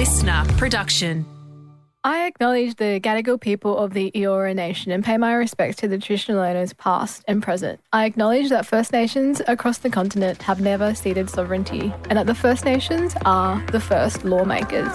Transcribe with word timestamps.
listener 0.00 0.46
production. 0.56 1.26
I 2.04 2.26
acknowledge 2.26 2.76
the 2.76 3.00
Gadigal 3.00 3.38
people 3.38 3.76
of 3.76 3.92
the 3.92 4.10
Eora 4.12 4.54
Nation 4.54 4.92
and 4.92 5.04
pay 5.04 5.18
my 5.18 5.34
respects 5.34 5.76
to 5.76 5.88
the 5.88 5.98
traditional 5.98 6.40
owners 6.40 6.72
past 6.72 7.22
and 7.28 7.42
present. 7.42 7.80
I 7.92 8.06
acknowledge 8.06 8.48
that 8.48 8.64
First 8.64 8.94
Nations 8.94 9.42
across 9.46 9.76
the 9.76 9.90
continent 9.90 10.40
have 10.44 10.58
never 10.58 10.94
ceded 10.94 11.28
sovereignty 11.28 11.92
and 12.08 12.16
that 12.16 12.24
the 12.24 12.34
First 12.34 12.64
Nations 12.64 13.14
are 13.26 13.62
the 13.72 13.80
first 13.80 14.24
lawmakers. 14.24 14.88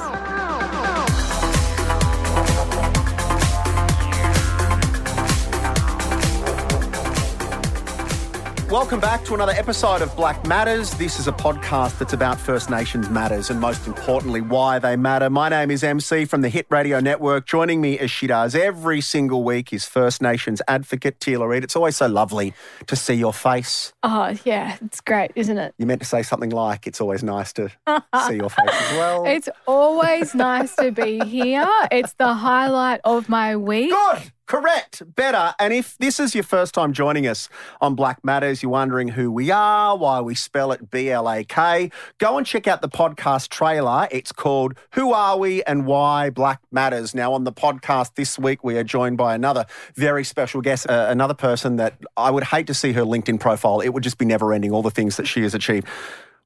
Welcome 8.76 9.00
back 9.00 9.24
to 9.24 9.34
another 9.34 9.54
episode 9.54 10.02
of 10.02 10.14
Blak 10.18 10.46
Matters. 10.46 10.92
This 10.96 11.18
is 11.18 11.30
a 11.30 11.32
podcast 11.32 11.98
that's 11.98 12.12
about 12.12 12.38
First 12.38 12.70
Nations 12.70 13.10
matters 13.10 13.50
and 13.50 13.58
most 13.58 13.88
importantly, 13.88 14.42
why 14.42 14.80
they 14.80 14.98
matter. 14.98 15.30
My 15.30 15.48
name 15.48 15.72
is 15.72 15.82
MC 15.82 16.26
from 16.26 16.42
the 16.42 16.50
Hit 16.50 16.66
Radio 16.70 17.00
Network. 17.00 17.48
Joining 17.48 17.80
me 17.80 17.98
as 17.98 18.12
she 18.12 18.28
does 18.28 18.54
every 18.54 19.00
single 19.00 19.46
week 19.46 19.72
is 19.72 19.86
First 19.86 20.22
Nations 20.22 20.62
advocate 20.68 21.22
Teela 21.22 21.48
Reid. 21.48 21.64
It's 21.64 21.78
always 21.78 21.96
so 21.96 22.08
lovely 22.08 22.54
to 22.88 22.98
see 22.98 23.14
your 23.14 23.32
face. 23.32 23.94
Oh, 24.04 24.36
yeah, 24.44 24.76
it's 24.84 25.00
great, 25.00 25.32
isn't 25.36 25.58
it? 25.58 25.74
You 25.78 25.86
meant 25.86 26.02
to 26.02 26.08
say 26.08 26.22
something 26.22 26.50
like, 26.50 26.86
it's 26.86 27.00
always 27.00 27.24
nice 27.24 27.54
to 27.54 27.70
see 28.28 28.36
your 28.36 28.50
face 28.50 28.68
as 28.70 28.98
well. 28.98 29.26
It's 29.26 29.48
always 29.68 30.36
nice 30.36 30.76
to 30.76 30.92
be 30.92 31.24
here. 31.24 31.66
It's 31.94 32.12
the 32.16 32.34
highlight 32.34 33.00
of 33.06 33.30
my 33.30 33.56
week. 33.56 33.92
Good. 33.92 34.32
Correct. 34.48 35.02
Better. 35.16 35.56
And 35.58 35.74
if 35.74 35.98
this 35.98 36.20
is 36.20 36.36
your 36.36 36.44
first 36.44 36.76
time 36.76 36.94
joining 36.94 37.26
us 37.26 37.50
on 37.82 37.96
Blak 37.96 38.24
Matters, 38.24 38.62
you're 38.62 38.72
wondering 38.72 39.08
who 39.08 39.32
we 39.32 39.50
are, 39.50 39.98
why 39.98 40.22
we 40.22 40.36
spell 40.36 40.72
it 40.72 40.92
B 40.92 41.10
L 41.10 41.28
A 41.28 41.44
K, 41.44 41.90
go 42.20 42.38
and 42.38 42.46
check 42.46 42.68
out 42.68 42.82
the 42.84 42.90
podcast 42.90 43.50
trailer. 43.50 44.08
It's 44.12 44.32
called 44.32 44.76
Who 44.92 45.14
Are 45.14 45.40
We 45.40 45.64
and 45.64 45.88
Why 45.88 46.30
Blak 46.30 46.60
Matters. 46.72 47.16
Now, 47.16 47.34
on 47.34 47.44
the 47.44 47.52
podcast 47.52 48.14
this 48.16 48.38
week, 48.38 48.64
we 48.64 48.78
are 48.78 48.84
joined 48.84 49.18
by 49.18 49.34
another 49.34 49.66
very 49.96 50.24
special 50.24 50.62
guest, 50.62 50.88
uh, 50.88 51.08
another 51.10 51.34
person 51.34 51.78
that 51.78 51.96
I 52.16 52.30
would 52.30 52.44
hate 52.44 52.68
to 52.68 52.76
see 52.76 52.92
her 52.92 53.04
LinkedIn 53.04 53.40
profile. 53.40 53.80
It 53.80 53.90
would 53.90 54.04
just 54.04 54.20
be 54.20 54.26
never 54.26 54.54
ending, 54.54 54.72
all 54.72 54.84
the 54.84 54.92
things 54.92 55.18
that 55.18 55.28
she 55.28 55.42
has 55.42 55.56
achieved. 55.56 55.88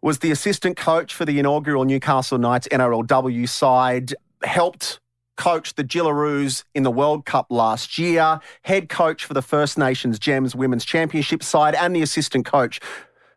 Was 0.01 0.19
the 0.19 0.31
assistant 0.31 0.77
coach 0.77 1.13
for 1.13 1.25
the 1.25 1.37
inaugural 1.37 1.83
Newcastle 1.83 2.37
Knights 2.37 2.69
NRLW 2.69 3.49
side, 3.49 4.15
helped 4.41 5.01
coached 5.39 5.77
the 5.77 5.85
Jillaroos 5.85 6.65
in 6.75 6.83
the 6.83 6.91
World 6.91 7.25
Cup 7.25 7.47
last 7.49 7.97
year, 7.97 8.41
head 8.63 8.89
coach 8.89 9.23
for 9.23 9.33
the 9.33 9.41
First 9.41 9.77
Nations 9.77 10.19
Gems 10.19 10.53
Women's 10.53 10.83
Championship 10.83 11.41
side, 11.41 11.73
and 11.75 11.95
the 11.95 12.01
assistant 12.01 12.45
coach 12.45 12.81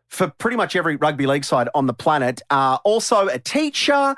for 0.09 0.27
pretty 0.27 0.57
much 0.57 0.75
every 0.75 0.97
rugby 0.97 1.27
league 1.27 1.45
side 1.45 1.69
on 1.77 1.87
the 1.87 1.95
planet. 1.95 2.43
Uh, 2.51 2.79
also 2.85 3.29
a 3.29 3.39
teacher, 3.39 4.17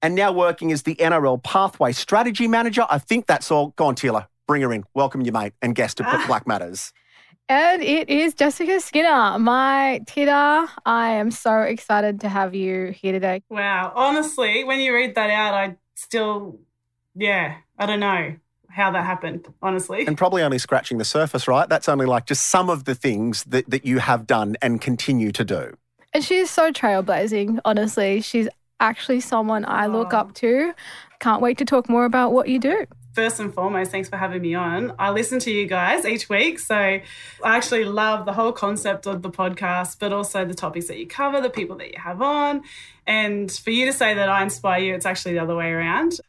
and 0.00 0.14
now 0.14 0.32
working 0.32 0.72
as 0.72 0.84
the 0.84 0.94
NRL 0.96 1.42
Pathway 1.42 1.92
Strategy 1.92 2.48
Manager. 2.48 2.86
I 2.88 2.98
think 2.98 3.26
that's 3.26 3.50
all. 3.50 3.74
Go 3.76 3.84
on, 3.84 3.96
Teela. 3.96 4.28
Bring 4.48 4.62
her 4.62 4.72
in. 4.72 4.84
Welcome 4.94 5.20
you, 5.20 5.30
mate, 5.30 5.52
and 5.60 5.74
guest 5.74 6.00
of 6.00 6.06
Blak 6.26 6.46
Matters. 6.46 6.92
And 7.50 7.82
it 7.82 8.08
is 8.08 8.32
Jessica 8.32 8.80
Skinner, 8.80 9.38
my 9.38 10.00
Tita. 10.06 10.68
I 10.86 11.10
am 11.10 11.30
so 11.30 11.60
excited 11.60 12.20
to 12.20 12.30
have 12.30 12.54
you 12.54 12.92
here 12.92 13.12
today. 13.12 13.42
Wow. 13.50 13.92
Honestly, 13.94 14.64
when 14.64 14.80
you 14.80 14.94
read 14.94 15.14
that 15.14 15.30
out, 15.30 15.54
I 15.54 15.76
still 15.94 16.58
yeah, 17.16 17.56
I 17.78 17.86
don't 17.86 18.00
know 18.00 18.36
how 18.68 18.90
that 18.90 19.04
happened, 19.04 19.48
honestly. 19.62 20.06
And 20.06 20.18
probably 20.18 20.42
only 20.42 20.58
scratching 20.58 20.98
the 20.98 21.04
surface, 21.04 21.48
right? 21.48 21.68
That's 21.68 21.88
only 21.88 22.04
like 22.04 22.26
just 22.26 22.48
some 22.48 22.68
of 22.68 22.84
the 22.84 22.94
things 22.94 23.44
that, 23.44 23.68
that 23.70 23.86
you 23.86 23.98
have 23.98 24.26
done 24.26 24.56
and 24.60 24.80
continue 24.80 25.32
to 25.32 25.44
do. 25.44 25.74
And 26.12 26.22
she's 26.22 26.50
so 26.50 26.72
trailblazing, 26.72 27.60
honestly. 27.64 28.20
She's 28.20 28.48
actually 28.78 29.20
someone 29.20 29.64
I 29.66 29.86
look 29.86 30.12
up 30.12 30.34
to. 30.34 30.74
Can't 31.20 31.40
wait 31.40 31.56
to 31.58 31.64
talk 31.64 31.88
more 31.88 32.04
about 32.04 32.32
what 32.32 32.48
you 32.48 32.58
do. 32.58 32.86
First 33.14 33.40
and 33.40 33.52
foremost, 33.52 33.90
thanks 33.90 34.10
for 34.10 34.18
having 34.18 34.42
me 34.42 34.54
on. 34.54 34.92
I 34.98 35.10
listen 35.10 35.38
to 35.40 35.50
you 35.50 35.66
guys 35.66 36.04
each 36.04 36.28
week. 36.28 36.58
So 36.58 36.74
I 36.76 37.02
actually 37.42 37.86
love 37.86 38.26
the 38.26 38.34
whole 38.34 38.52
concept 38.52 39.06
of 39.06 39.22
the 39.22 39.30
podcast, 39.30 39.98
but 39.98 40.12
also 40.12 40.44
the 40.44 40.52
topics 40.52 40.88
that 40.88 40.98
you 40.98 41.06
cover, 41.06 41.40
the 41.40 41.48
people 41.48 41.76
that 41.76 41.88
you 41.88 41.98
have 41.98 42.20
on. 42.20 42.62
And 43.06 43.50
for 43.50 43.70
you 43.70 43.86
to 43.86 43.92
say 43.94 44.12
that 44.12 44.28
I 44.28 44.42
inspire 44.42 44.82
you, 44.82 44.94
it's 44.94 45.06
actually 45.06 45.32
the 45.32 45.40
other 45.40 45.56
way 45.56 45.70
around. 45.70 46.20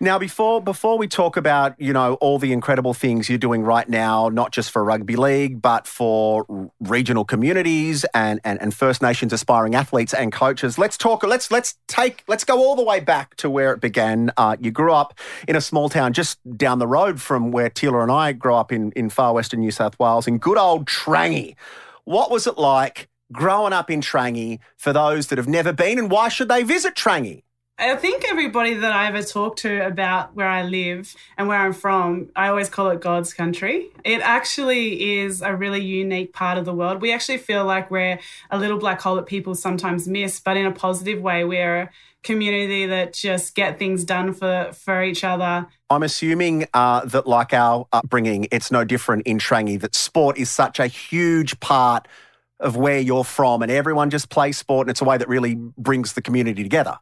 Now, 0.00 0.18
before 0.18 0.60
before 0.60 0.98
we 0.98 1.06
talk 1.06 1.36
about 1.36 1.80
you 1.80 1.92
know 1.92 2.14
all 2.14 2.40
the 2.40 2.52
incredible 2.52 2.94
things 2.94 3.28
you're 3.28 3.38
doing 3.38 3.62
right 3.62 3.88
now, 3.88 4.28
not 4.28 4.50
just 4.50 4.72
for 4.72 4.82
rugby 4.82 5.14
league, 5.14 5.62
but 5.62 5.86
for 5.86 6.70
regional 6.80 7.24
communities 7.24 8.04
and, 8.12 8.40
and, 8.42 8.60
and 8.60 8.74
First 8.74 9.02
Nations 9.02 9.32
aspiring 9.32 9.76
athletes 9.76 10.12
and 10.12 10.32
coaches, 10.32 10.78
let's 10.78 10.98
talk. 10.98 11.22
Let's 11.22 11.50
let's 11.52 11.76
take 11.86 12.24
let's 12.26 12.42
go 12.42 12.58
all 12.58 12.74
the 12.74 12.82
way 12.82 12.98
back 12.98 13.36
to 13.36 13.48
where 13.48 13.72
it 13.72 13.80
began. 13.80 14.32
Uh, 14.36 14.56
you 14.60 14.72
grew 14.72 14.92
up 14.92 15.18
in 15.46 15.54
a 15.54 15.60
small 15.60 15.88
town 15.88 16.12
just 16.12 16.38
down 16.56 16.80
the 16.80 16.88
road 16.88 17.20
from 17.20 17.52
where 17.52 17.70
Teela 17.70 18.02
and 18.02 18.10
I 18.10 18.32
grew 18.32 18.54
up 18.54 18.72
in 18.72 18.90
in 18.92 19.10
far 19.10 19.32
western 19.32 19.60
New 19.60 19.70
South 19.70 19.96
Wales, 20.00 20.26
in 20.26 20.38
good 20.38 20.58
old 20.58 20.86
Trangie. 20.86 21.54
What 22.02 22.32
was 22.32 22.48
it 22.48 22.58
like 22.58 23.08
growing 23.30 23.72
up 23.72 23.90
in 23.92 24.00
Trangie 24.00 24.58
for 24.76 24.92
those 24.92 25.28
that 25.28 25.38
have 25.38 25.48
never 25.48 25.72
been, 25.72 26.00
and 26.00 26.10
why 26.10 26.28
should 26.28 26.48
they 26.48 26.64
visit 26.64 26.96
Trangie? 26.96 27.44
I 27.76 27.96
think 27.96 28.24
everybody 28.30 28.74
that 28.74 28.92
I 28.92 29.08
ever 29.08 29.20
talk 29.20 29.56
to 29.56 29.84
about 29.84 30.36
where 30.36 30.46
I 30.46 30.62
live 30.62 31.12
and 31.36 31.48
where 31.48 31.58
I'm 31.58 31.72
from, 31.72 32.30
I 32.36 32.46
always 32.46 32.68
call 32.68 32.88
it 32.90 33.00
God's 33.00 33.34
country. 33.34 33.88
It 34.04 34.20
actually 34.20 35.18
is 35.18 35.42
a 35.42 35.56
really 35.56 35.82
unique 35.82 36.32
part 36.32 36.56
of 36.56 36.66
the 36.66 36.72
world. 36.72 37.02
We 37.02 37.12
actually 37.12 37.38
feel 37.38 37.64
like 37.64 37.90
we're 37.90 38.20
a 38.50 38.58
little 38.58 38.78
black 38.78 39.00
hole 39.00 39.16
that 39.16 39.26
people 39.26 39.56
sometimes 39.56 40.06
miss, 40.06 40.38
but 40.38 40.56
in 40.56 40.66
a 40.66 40.70
positive 40.70 41.20
way. 41.20 41.42
We're 41.42 41.82
a 41.82 41.90
community 42.22 42.86
that 42.86 43.12
just 43.12 43.56
get 43.56 43.76
things 43.76 44.04
done 44.04 44.34
for, 44.34 44.70
for 44.72 45.02
each 45.02 45.24
other. 45.24 45.66
I'm 45.90 46.04
assuming 46.04 46.68
uh, 46.74 47.04
that, 47.06 47.26
like 47.26 47.52
our 47.52 47.88
upbringing, 47.92 48.46
it's 48.52 48.70
no 48.70 48.84
different 48.84 49.26
in 49.26 49.38
Trangie, 49.38 49.80
that 49.80 49.96
sport 49.96 50.38
is 50.38 50.48
such 50.48 50.78
a 50.78 50.86
huge 50.86 51.58
part 51.58 52.06
of 52.60 52.76
where 52.76 53.00
you're 53.00 53.24
from 53.24 53.62
and 53.62 53.70
everyone 53.70 54.10
just 54.10 54.30
plays 54.30 54.56
sport 54.56 54.86
and 54.86 54.92
it's 54.92 55.00
a 55.00 55.04
way 55.04 55.18
that 55.18 55.28
really 55.28 55.56
brings 55.56 56.12
the 56.12 56.22
community 56.22 56.62
together. 56.62 56.98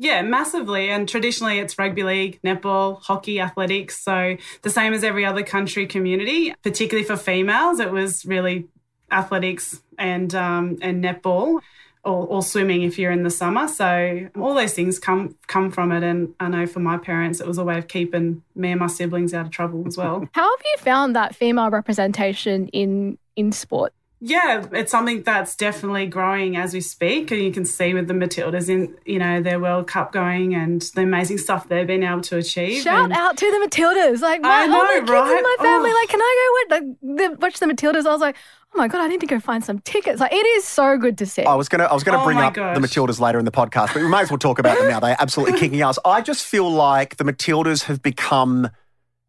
Yeah, 0.00 0.22
massively. 0.22 0.88
And 0.88 1.06
traditionally, 1.06 1.58
it's 1.58 1.78
rugby 1.78 2.04
league, 2.04 2.40
netball, 2.42 3.02
hockey, 3.02 3.38
athletics. 3.38 4.02
So, 4.02 4.38
the 4.62 4.70
same 4.70 4.94
as 4.94 5.04
every 5.04 5.26
other 5.26 5.42
country 5.42 5.86
community, 5.86 6.54
particularly 6.62 7.06
for 7.06 7.18
females, 7.18 7.80
it 7.80 7.92
was 7.92 8.24
really 8.24 8.66
athletics 9.12 9.82
and, 9.98 10.34
um, 10.34 10.78
and 10.80 11.04
netball. 11.04 11.60
Or, 12.02 12.26
or, 12.26 12.42
swimming 12.42 12.80
if 12.80 12.98
you're 12.98 13.10
in 13.10 13.24
the 13.24 13.30
summer. 13.30 13.68
So 13.68 14.30
all 14.34 14.54
those 14.54 14.72
things 14.72 14.98
come 14.98 15.36
come 15.48 15.70
from 15.70 15.92
it. 15.92 16.02
And 16.02 16.34
I 16.40 16.48
know 16.48 16.66
for 16.66 16.80
my 16.80 16.96
parents, 16.96 17.42
it 17.42 17.46
was 17.46 17.58
a 17.58 17.62
way 17.62 17.76
of 17.76 17.88
keeping 17.88 18.42
me 18.54 18.70
and 18.70 18.80
my 18.80 18.86
siblings 18.86 19.34
out 19.34 19.44
of 19.44 19.52
trouble 19.52 19.84
as 19.86 19.98
well. 19.98 20.26
How 20.32 20.44
have 20.44 20.64
you 20.64 20.76
found 20.78 21.14
that 21.14 21.34
female 21.34 21.68
representation 21.68 22.68
in 22.68 23.18
in 23.36 23.52
sport? 23.52 23.92
Yeah, 24.22 24.66
it's 24.72 24.90
something 24.92 25.22
that's 25.22 25.56
definitely 25.56 26.06
growing 26.06 26.54
as 26.54 26.74
we 26.74 26.82
speak, 26.82 27.30
and 27.30 27.40
you 27.40 27.50
can 27.50 27.64
see 27.64 27.94
with 27.94 28.06
the 28.06 28.12
Matildas 28.12 28.68
in 28.68 28.94
you 29.06 29.18
know 29.18 29.40
their 29.40 29.58
World 29.58 29.86
Cup 29.86 30.12
going 30.12 30.54
and 30.54 30.82
the 30.94 31.00
amazing 31.02 31.38
stuff 31.38 31.68
they've 31.68 31.86
been 31.86 32.02
able 32.02 32.20
to 32.22 32.36
achieve. 32.36 32.82
Shout 32.82 33.04
and 33.04 33.12
out 33.14 33.38
to 33.38 33.46
the 33.50 33.66
Matildas! 33.66 34.20
Like 34.20 34.42
my, 34.42 34.48
oh 34.48 34.52
I 34.52 34.66
know, 34.66 34.76
all 34.76 34.84
my 34.84 34.94
kids 35.00 35.10
right? 35.10 35.36
in 35.38 35.42
my 35.42 35.56
family, 35.60 35.90
Oh. 35.90 35.94
like, 35.94 36.08
can 36.10 36.20
I 36.20 36.66
go 36.68 36.76
watch 36.76 36.82
the, 37.00 37.06
the, 37.30 37.36
watch 37.40 37.58
the 37.60 37.66
Matildas? 37.66 38.06
I 38.06 38.12
was 38.12 38.20
like, 38.20 38.36
oh 38.74 38.78
my 38.78 38.88
god, 38.88 39.00
I 39.00 39.08
need 39.08 39.20
to 39.20 39.26
go 39.26 39.40
find 39.40 39.64
some 39.64 39.78
tickets. 39.78 40.20
Like, 40.20 40.32
it 40.34 40.46
is 40.58 40.64
so 40.64 40.98
good 40.98 41.16
to 41.16 41.24
see. 41.24 41.44
I 41.44 41.54
was 41.54 41.70
gonna 41.70 41.84
I 41.84 41.94
was 41.94 42.04
gonna 42.04 42.20
Oh 42.20 42.24
bring 42.26 42.36
up 42.36 42.52
gosh. 42.52 42.76
the 42.78 42.86
Matildas 42.86 43.20
later 43.20 43.38
in 43.38 43.46
the 43.46 43.50
podcast, 43.50 43.94
but 43.94 44.02
we 44.02 44.08
might 44.08 44.22
as 44.22 44.30
well 44.30 44.38
talk 44.38 44.58
about 44.58 44.76
them 44.78 44.88
now. 44.88 45.00
They're 45.00 45.16
absolutely 45.18 45.58
kicking 45.60 45.80
ass. 45.80 45.98
I 46.04 46.20
just 46.20 46.44
feel 46.44 46.70
like 46.70 47.16
the 47.16 47.24
Matildas 47.24 47.84
have 47.84 48.02
become 48.02 48.68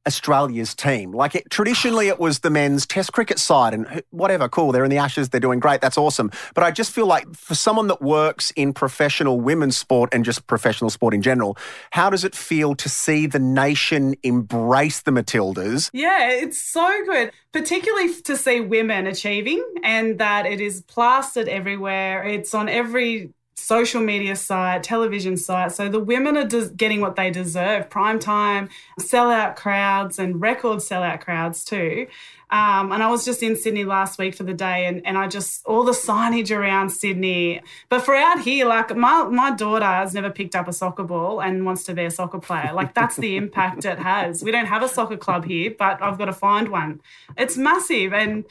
Australia's 0.07 0.73
team. 0.73 1.11
Like 1.11 1.35
it, 1.35 1.49
traditionally, 1.49 2.07
it 2.07 2.19
was 2.19 2.39
the 2.39 2.49
men's 2.49 2.85
Test 2.85 3.13
cricket 3.13 3.39
side, 3.39 3.73
and 3.73 3.87
uh, 3.87 4.01
whatever, 4.09 4.49
cool. 4.49 4.71
They're 4.71 4.83
in 4.83 4.89
the 4.89 4.97
Ashes. 4.97 5.29
They're 5.29 5.39
doing 5.39 5.59
great. 5.59 5.81
That's 5.81 5.97
awesome. 5.97 6.31
But 6.55 6.63
I 6.63 6.71
just 6.71 6.91
feel 6.91 7.05
like 7.05 7.31
for 7.35 7.55
someone 7.55 7.87
that 7.87 8.01
works 8.01 8.51
in 8.51 8.73
professional 8.73 9.39
women's 9.39 9.77
sport 9.77 10.09
and 10.13 10.25
just 10.25 10.47
professional 10.47 10.89
sport 10.89 11.13
in 11.13 11.21
general, 11.21 11.57
how 11.91 12.09
does 12.09 12.23
it 12.23 12.35
feel 12.35 12.75
to 12.75 12.89
see 12.89 13.27
the 13.27 13.39
nation 13.39 14.15
embrace 14.23 15.01
the 15.01 15.11
Matildas? 15.11 15.89
Yeah, 15.93 16.29
it's 16.29 16.61
so 16.61 16.89
good, 17.05 17.31
particularly 17.51 18.13
to 18.23 18.35
see 18.35 18.59
women 18.61 19.07
achieving 19.07 19.63
and 19.83 20.17
that 20.19 20.45
it 20.45 20.59
is 20.59 20.81
plastered 20.81 21.47
everywhere. 21.47 22.23
It's 22.23 22.53
on 22.53 22.67
every 22.67 23.33
social 23.55 24.01
media 24.01 24.35
site, 24.35 24.83
television 24.83 25.37
site. 25.37 25.71
So 25.71 25.89
the 25.89 25.99
women 25.99 26.37
are 26.37 26.45
des- 26.45 26.69
getting 26.69 27.01
what 27.01 27.15
they 27.15 27.29
deserve 27.29 27.89
prime 27.89 28.19
time, 28.19 28.69
sellout 28.99 29.55
crowds, 29.55 30.19
and 30.19 30.41
record 30.41 30.79
sellout 30.79 31.21
crowds 31.21 31.63
too. 31.63 32.07
Um, 32.49 32.91
and 32.91 33.01
I 33.01 33.09
was 33.09 33.23
just 33.23 33.41
in 33.41 33.55
Sydney 33.55 33.85
last 33.85 34.19
week 34.19 34.35
for 34.35 34.43
the 34.43 34.53
day, 34.53 34.85
and, 34.85 35.05
and 35.05 35.17
I 35.17 35.27
just 35.27 35.65
all 35.65 35.85
the 35.85 35.93
signage 35.93 36.55
around 36.55 36.89
Sydney. 36.89 37.61
But 37.87 38.01
for 38.01 38.13
out 38.13 38.41
here, 38.41 38.65
like 38.65 38.95
my 38.95 39.23
my 39.23 39.51
daughter 39.51 39.85
has 39.85 40.13
never 40.13 40.29
picked 40.29 40.55
up 40.55 40.67
a 40.67 40.73
soccer 40.73 41.03
ball 41.03 41.41
and 41.41 41.65
wants 41.65 41.83
to 41.85 41.93
be 41.93 42.03
a 42.03 42.11
soccer 42.11 42.39
player. 42.39 42.71
Like 42.73 42.93
that's 42.93 43.15
the 43.15 43.37
impact 43.37 43.85
it 43.85 43.99
has. 43.99 44.43
We 44.43 44.51
don't 44.51 44.65
have 44.65 44.83
a 44.83 44.89
soccer 44.89 45.17
club 45.17 45.45
here, 45.45 45.73
but 45.77 46.01
I've 46.01 46.17
got 46.17 46.25
to 46.25 46.33
find 46.33 46.67
one. 46.67 47.01
It's 47.37 47.55
massive 47.55 48.11
and 48.11 48.43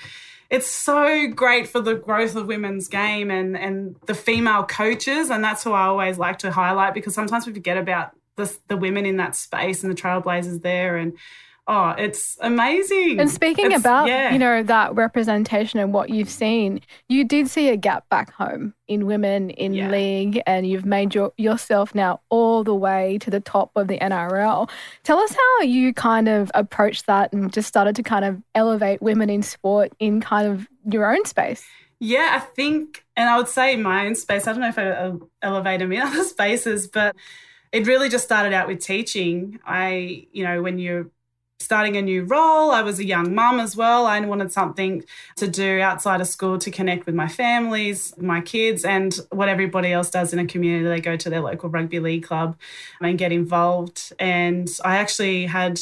it's 0.50 0.66
so 0.66 1.28
great 1.28 1.68
for 1.68 1.80
the 1.80 1.94
growth 1.94 2.34
of 2.34 2.46
women's 2.46 2.88
game 2.88 3.30
and 3.30 3.56
and 3.56 3.96
the 4.06 4.14
female 4.14 4.64
coaches, 4.64 5.30
and 5.30 5.42
that's 5.42 5.62
who 5.62 5.72
I 5.72 5.86
always 5.86 6.18
like 6.18 6.38
to 6.38 6.50
highlight 6.50 6.92
because 6.92 7.14
sometimes 7.14 7.46
we 7.46 7.52
forget 7.52 7.76
about 7.76 8.10
the, 8.36 8.56
the 8.68 8.76
women 8.76 9.06
in 9.06 9.16
that 9.18 9.36
space 9.36 9.82
and 9.82 9.92
the 9.92 10.00
trailblazers 10.00 10.62
there. 10.62 10.96
And 10.96 11.16
oh, 11.72 11.90
it's 11.96 12.36
amazing. 12.40 13.20
And 13.20 13.30
speaking 13.30 13.66
It's- 13.66 13.80
about, 13.80 14.08
yeah. 14.08 14.32
you 14.32 14.38
know, 14.40 14.62
that 14.64 14.92
representation 14.96 15.78
and 15.78 15.92
what 15.94 16.10
you've 16.10 16.28
seen, 16.28 16.80
you 17.08 17.22
did 17.24 17.48
see 17.48 17.68
a 17.68 17.76
gap 17.76 18.08
back 18.08 18.32
home 18.32 18.74
in 18.88 19.06
women 19.06 19.50
in 19.50 19.72
Yeah. 19.72 19.88
league 19.88 20.42
and 20.46 20.66
you've 20.66 20.84
made 20.84 21.14
your, 21.14 21.32
yourself 21.38 21.94
now 21.94 22.20
all 22.28 22.64
the 22.64 22.74
way 22.74 23.18
to 23.18 23.30
the 23.30 23.38
top 23.38 23.70
of 23.76 23.86
the 23.86 23.98
NRL. 24.00 24.68
Tell 25.04 25.18
us 25.20 25.32
how 25.32 25.62
you 25.64 25.94
kind 25.94 26.28
of 26.28 26.50
approached 26.54 27.06
that 27.06 27.32
and 27.32 27.52
just 27.52 27.68
started 27.68 27.94
to 27.96 28.02
kind 28.02 28.24
of 28.24 28.42
elevate 28.56 29.00
women 29.00 29.30
in 29.30 29.42
sport 29.42 29.92
in 30.00 30.20
kind 30.20 30.48
of 30.48 30.66
your 30.92 31.10
own 31.14 31.24
space. 31.24 31.64
Yeah, 32.00 32.30
I 32.32 32.40
think, 32.40 33.04
and 33.14 33.28
I 33.30 33.36
would 33.36 33.46
say 33.48 33.74
in 33.74 33.82
my 33.82 34.06
own 34.06 34.16
space, 34.16 34.48
I 34.48 34.52
don't 34.52 34.60
know 34.60 34.68
if 34.68 34.78
I 34.78 35.12
elevate 35.46 35.78
them 35.78 35.92
in 35.92 36.00
other 36.08 36.24
spaces, 36.24 36.88
but 36.88 37.14
it 37.70 37.86
really 37.86 38.08
just 38.08 38.24
started 38.24 38.52
out 38.52 38.66
with 38.66 38.80
teaching. 38.80 39.60
I, 39.64 40.26
you 40.32 40.42
know, 40.42 40.62
when 40.62 40.80
you're 40.80 41.06
starting 41.60 41.96
a 41.96 42.02
new 42.02 42.24
role, 42.24 42.70
I 42.70 42.82
was 42.82 42.98
a 42.98 43.04
young 43.04 43.34
mum 43.34 43.60
as 43.60 43.76
well. 43.76 44.06
I 44.06 44.18
wanted 44.20 44.50
something 44.50 45.04
to 45.36 45.46
do 45.46 45.80
outside 45.80 46.20
of 46.20 46.26
school 46.26 46.58
to 46.58 46.70
connect 46.70 47.06
with 47.06 47.14
my 47.14 47.28
families, 47.28 48.14
my 48.18 48.40
kids, 48.40 48.84
and 48.84 49.14
what 49.30 49.48
everybody 49.48 49.92
else 49.92 50.10
does 50.10 50.32
in 50.32 50.38
a 50.38 50.46
community. 50.46 50.88
They 50.88 51.00
go 51.00 51.16
to 51.16 51.30
their 51.30 51.42
local 51.42 51.68
rugby 51.68 52.00
league 52.00 52.24
club 52.24 52.56
and 53.00 53.18
get 53.18 53.30
involved. 53.30 54.12
And 54.18 54.68
I 54.84 54.96
actually 54.96 55.46
had 55.46 55.80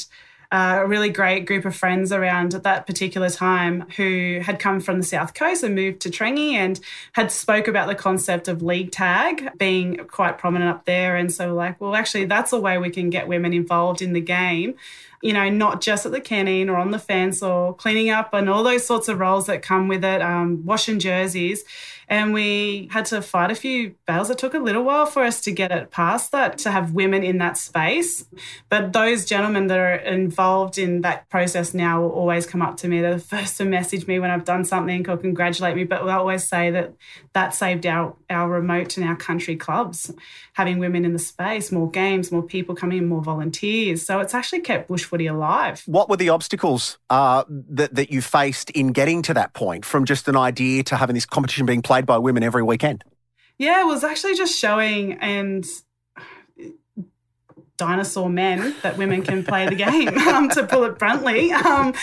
uh, 0.50 0.78
a 0.80 0.86
really 0.86 1.10
great 1.10 1.44
group 1.44 1.66
of 1.66 1.76
friends 1.76 2.10
around 2.10 2.54
at 2.54 2.62
that 2.62 2.86
particular 2.86 3.28
time 3.28 3.84
who 3.96 4.40
had 4.42 4.58
come 4.58 4.80
from 4.80 4.98
the 4.98 5.06
south 5.06 5.34
coast 5.34 5.62
and 5.62 5.74
moved 5.74 6.00
to 6.00 6.08
Trangie 6.08 6.54
and 6.54 6.80
had 7.12 7.30
spoke 7.30 7.68
about 7.68 7.86
the 7.86 7.94
concept 7.94 8.48
of 8.48 8.62
league 8.62 8.90
tag 8.90 9.50
being 9.58 9.98
quite 10.06 10.38
prominent 10.38 10.70
up 10.70 10.86
there. 10.86 11.16
And 11.16 11.30
so, 11.30 11.54
like, 11.54 11.78
well, 11.80 11.94
actually, 11.94 12.24
that's 12.24 12.54
a 12.54 12.60
way 12.60 12.78
we 12.78 12.88
can 12.88 13.10
get 13.10 13.28
women 13.28 13.52
involved 13.52 14.00
in 14.00 14.14
the 14.14 14.22
game. 14.22 14.74
You 15.20 15.34
know, 15.34 15.50
not 15.50 15.82
just 15.82 16.06
at 16.06 16.12
the 16.12 16.20
canteen 16.20 16.70
or 16.70 16.76
on 16.76 16.92
the 16.92 16.98
fence 16.98 17.42
or 17.42 17.74
cleaning 17.74 18.08
up 18.08 18.32
and 18.32 18.48
all 18.48 18.62
those 18.62 18.86
sorts 18.86 19.08
of 19.08 19.18
roles 19.18 19.46
that 19.46 19.62
come 19.62 19.88
with 19.88 20.04
it, 20.04 20.22
um, 20.22 20.64
washing 20.64 20.98
jerseys. 20.98 21.64
And 22.08 22.32
we 22.32 22.88
had 22.90 23.04
to 23.06 23.20
fight 23.20 23.50
a 23.50 23.54
few 23.54 23.94
battles. 24.06 24.30
It 24.30 24.38
took 24.38 24.54
a 24.54 24.58
little 24.58 24.82
while 24.82 25.06
for 25.06 25.22
us 25.22 25.40
to 25.42 25.52
get 25.52 25.70
it 25.70 25.90
past 25.90 26.32
that, 26.32 26.56
to 26.58 26.70
have 26.70 26.92
women 26.92 27.22
in 27.22 27.38
that 27.38 27.58
space. 27.58 28.24
But 28.68 28.92
those 28.92 29.24
gentlemen 29.24 29.66
that 29.66 29.78
are 29.78 29.94
involved 29.96 30.78
in 30.78 31.02
that 31.02 31.28
process 31.28 31.74
now 31.74 32.00
will 32.00 32.10
always 32.10 32.46
come 32.46 32.62
up 32.62 32.78
to 32.78 32.88
me. 32.88 33.00
They're 33.00 33.14
the 33.14 33.20
first 33.20 33.58
to 33.58 33.64
message 33.64 34.06
me 34.06 34.18
when 34.18 34.30
I've 34.30 34.44
done 34.44 34.64
something 34.64 35.08
or 35.08 35.16
congratulate 35.16 35.76
me. 35.76 35.84
But 35.84 36.04
they'll 36.04 36.16
always 36.16 36.46
say 36.48 36.70
that 36.70 36.94
that 37.34 37.54
saved 37.54 37.86
our, 37.86 38.16
our 38.30 38.48
remote 38.48 38.96
and 38.96 39.06
our 39.06 39.16
country 39.16 39.56
clubs, 39.56 40.12
having 40.54 40.78
women 40.78 41.04
in 41.04 41.12
the 41.12 41.18
space, 41.18 41.70
more 41.70 41.90
games, 41.90 42.32
more 42.32 42.42
people 42.42 42.74
coming 42.74 42.98
in, 42.98 43.06
more 43.06 43.22
volunteers. 43.22 44.04
So 44.04 44.20
it's 44.20 44.34
actually 44.34 44.60
kept 44.60 44.88
bush 44.88 45.04
footy 45.04 45.26
alive. 45.26 45.82
What 45.86 46.08
were 46.08 46.16
the 46.16 46.30
obstacles 46.30 46.98
uh, 47.10 47.44
that, 47.48 47.94
that 47.94 48.10
you 48.10 48.22
faced 48.22 48.70
in 48.70 48.88
getting 48.88 49.22
to 49.22 49.34
that 49.34 49.52
point 49.52 49.84
from 49.84 50.04
just 50.04 50.26
an 50.28 50.36
idea 50.36 50.82
to 50.84 50.96
having 50.96 51.14
this 51.14 51.26
competition 51.26 51.66
being 51.66 51.82
played 51.82 51.97
by 52.06 52.18
women 52.18 52.42
every 52.42 52.62
weekend? 52.62 53.04
Yeah, 53.58 53.80
it 53.80 53.86
was 53.86 54.04
actually 54.04 54.34
just 54.34 54.56
showing 54.56 55.14
and 55.14 55.66
dinosaur 57.78 58.28
men 58.28 58.74
that 58.82 58.98
women 58.98 59.22
can 59.22 59.44
play 59.44 59.66
the 59.66 59.74
game, 59.76 60.18
um, 60.28 60.48
to 60.50 60.66
pull 60.66 60.84
it 60.84 60.98
bluntly. 60.98 61.52
Um, 61.52 61.94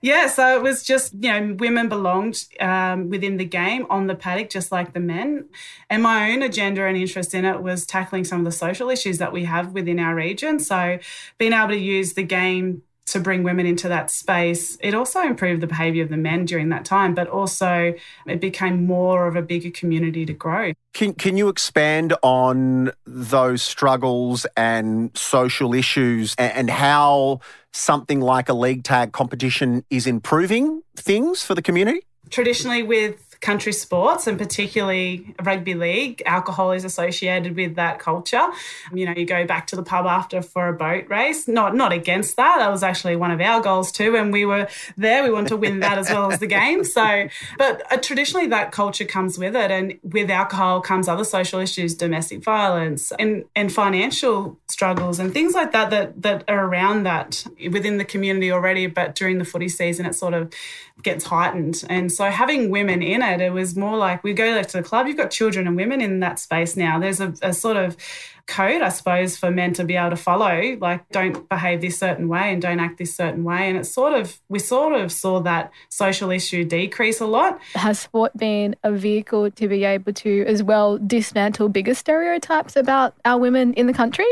yeah, 0.00 0.28
so 0.28 0.56
it 0.56 0.62
was 0.62 0.82
just, 0.82 1.12
you 1.12 1.30
know, 1.30 1.54
women 1.58 1.88
belonged 1.88 2.44
um, 2.60 3.10
within 3.10 3.36
the 3.36 3.44
game 3.44 3.84
on 3.90 4.06
the 4.06 4.14
paddock, 4.14 4.48
just 4.48 4.72
like 4.72 4.94
the 4.94 5.00
men. 5.00 5.48
And 5.90 6.02
my 6.02 6.30
own 6.30 6.42
agenda 6.42 6.86
and 6.86 6.96
interest 6.96 7.34
in 7.34 7.44
it 7.44 7.60
was 7.62 7.84
tackling 7.84 8.24
some 8.24 8.38
of 8.38 8.44
the 8.44 8.52
social 8.52 8.88
issues 8.88 9.18
that 9.18 9.32
we 9.32 9.44
have 9.44 9.72
within 9.72 9.98
our 9.98 10.14
region. 10.14 10.60
So 10.60 10.98
being 11.36 11.52
able 11.52 11.68
to 11.68 11.78
use 11.78 12.14
the 12.14 12.22
game 12.22 12.82
to 13.06 13.20
bring 13.20 13.42
women 13.42 13.66
into 13.66 13.88
that 13.88 14.10
space. 14.10 14.76
It 14.80 14.94
also 14.94 15.20
improved 15.20 15.60
the 15.60 15.66
behaviour 15.66 16.02
of 16.02 16.08
the 16.08 16.16
men 16.16 16.44
during 16.44 16.70
that 16.70 16.84
time, 16.84 17.14
but 17.14 17.28
also 17.28 17.94
it 18.26 18.40
became 18.40 18.86
more 18.86 19.26
of 19.26 19.36
a 19.36 19.42
bigger 19.42 19.70
community 19.70 20.24
to 20.26 20.32
grow. 20.32 20.72
Can, 20.94 21.12
can 21.14 21.36
you 21.36 21.48
expand 21.48 22.14
on 22.22 22.92
those 23.04 23.62
struggles 23.62 24.46
and 24.56 25.16
social 25.16 25.74
issues 25.74 26.34
and, 26.38 26.52
and 26.52 26.70
how 26.70 27.40
something 27.72 28.20
like 28.20 28.48
a 28.48 28.54
league 28.54 28.84
tag 28.84 29.12
competition 29.12 29.84
is 29.90 30.06
improving 30.06 30.82
things 30.96 31.42
for 31.42 31.54
the 31.54 31.62
community? 31.62 32.00
Traditionally, 32.30 32.82
with 32.82 33.23
country 33.44 33.74
sports 33.74 34.26
and 34.26 34.38
particularly 34.38 35.34
rugby 35.42 35.74
league, 35.74 36.22
alcohol 36.24 36.72
is 36.72 36.82
associated 36.82 37.54
with 37.54 37.74
that 37.74 37.98
culture. 37.98 38.46
You 38.92 39.04
know, 39.04 39.12
you 39.12 39.26
go 39.26 39.46
back 39.46 39.66
to 39.68 39.76
the 39.76 39.82
pub 39.82 40.06
after 40.06 40.40
for 40.40 40.68
a 40.68 40.72
boat 40.72 41.04
race. 41.10 41.46
Not 41.46 41.76
not 41.76 41.92
against 41.92 42.36
that. 42.36 42.56
That 42.58 42.70
was 42.70 42.82
actually 42.82 43.16
one 43.16 43.30
of 43.30 43.40
our 43.42 43.60
goals 43.60 43.92
too. 43.92 44.12
When 44.12 44.30
we 44.30 44.46
were 44.46 44.66
there, 44.96 45.22
we 45.22 45.30
wanted 45.30 45.50
to 45.50 45.58
win 45.58 45.80
that 45.80 45.98
as 45.98 46.10
well 46.10 46.32
as 46.32 46.40
the 46.40 46.46
game. 46.46 46.84
So, 46.84 47.28
but 47.58 47.92
uh, 47.92 47.98
traditionally, 47.98 48.46
that 48.48 48.72
culture 48.72 49.04
comes 49.04 49.36
with 49.38 49.54
it, 49.54 49.70
and 49.70 49.98
with 50.02 50.30
alcohol 50.30 50.80
comes 50.80 51.06
other 51.06 51.24
social 51.24 51.60
issues, 51.60 51.94
domestic 51.94 52.42
violence, 52.42 53.12
and 53.18 53.44
and 53.54 53.70
financial 53.70 54.58
struggles 54.68 55.18
and 55.18 55.32
things 55.34 55.52
like 55.54 55.72
that 55.72 55.90
that 55.90 56.22
that 56.22 56.44
are 56.48 56.64
around 56.64 57.02
that 57.02 57.46
within 57.70 57.98
the 57.98 58.04
community 58.04 58.50
already. 58.50 58.86
But 58.86 59.14
during 59.14 59.36
the 59.36 59.44
footy 59.44 59.68
season, 59.68 60.06
it 60.06 60.14
sort 60.14 60.32
of 60.32 60.50
gets 61.02 61.24
heightened. 61.24 61.84
And 61.88 62.10
so 62.10 62.30
having 62.30 62.70
women 62.70 63.02
in 63.02 63.20
it, 63.20 63.40
it 63.40 63.52
was 63.52 63.76
more 63.76 63.96
like 63.96 64.22
we 64.22 64.32
go 64.32 64.52
like 64.52 64.68
to 64.68 64.78
the 64.78 64.82
club, 64.82 65.06
you've 65.06 65.16
got 65.16 65.30
children 65.30 65.66
and 65.66 65.76
women 65.76 66.00
in 66.00 66.20
that 66.20 66.38
space 66.38 66.76
now. 66.76 66.98
There's 66.98 67.20
a, 67.20 67.34
a 67.42 67.52
sort 67.52 67.76
of 67.76 67.96
code, 68.46 68.82
I 68.82 68.90
suppose, 68.90 69.36
for 69.36 69.50
men 69.50 69.72
to 69.74 69.84
be 69.84 69.96
able 69.96 70.10
to 70.10 70.16
follow, 70.16 70.76
like 70.80 71.08
don't 71.10 71.48
behave 71.48 71.80
this 71.80 71.98
certain 71.98 72.28
way 72.28 72.52
and 72.52 72.60
don't 72.60 72.78
act 72.78 72.98
this 72.98 73.14
certain 73.14 73.42
way. 73.42 73.68
And 73.68 73.78
it's 73.78 73.92
sort 73.92 74.12
of, 74.12 74.38
we 74.48 74.58
sort 74.58 74.94
of 74.94 75.10
saw 75.10 75.40
that 75.40 75.72
social 75.88 76.30
issue 76.30 76.64
decrease 76.64 77.20
a 77.20 77.26
lot. 77.26 77.58
Has 77.74 77.98
sport 77.98 78.36
been 78.36 78.76
a 78.84 78.92
vehicle 78.92 79.50
to 79.50 79.68
be 79.68 79.84
able 79.84 80.12
to 80.12 80.44
as 80.46 80.62
well 80.62 80.98
dismantle 80.98 81.70
bigger 81.70 81.94
stereotypes 81.94 82.76
about 82.76 83.14
our 83.24 83.38
women 83.38 83.72
in 83.74 83.86
the 83.86 83.94
country? 83.94 84.28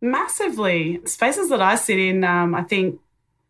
Massively. 0.00 1.00
Spaces 1.04 1.48
that 1.50 1.60
I 1.60 1.74
sit 1.74 1.98
in, 1.98 2.24
um, 2.24 2.54
I 2.54 2.62
think 2.62 2.98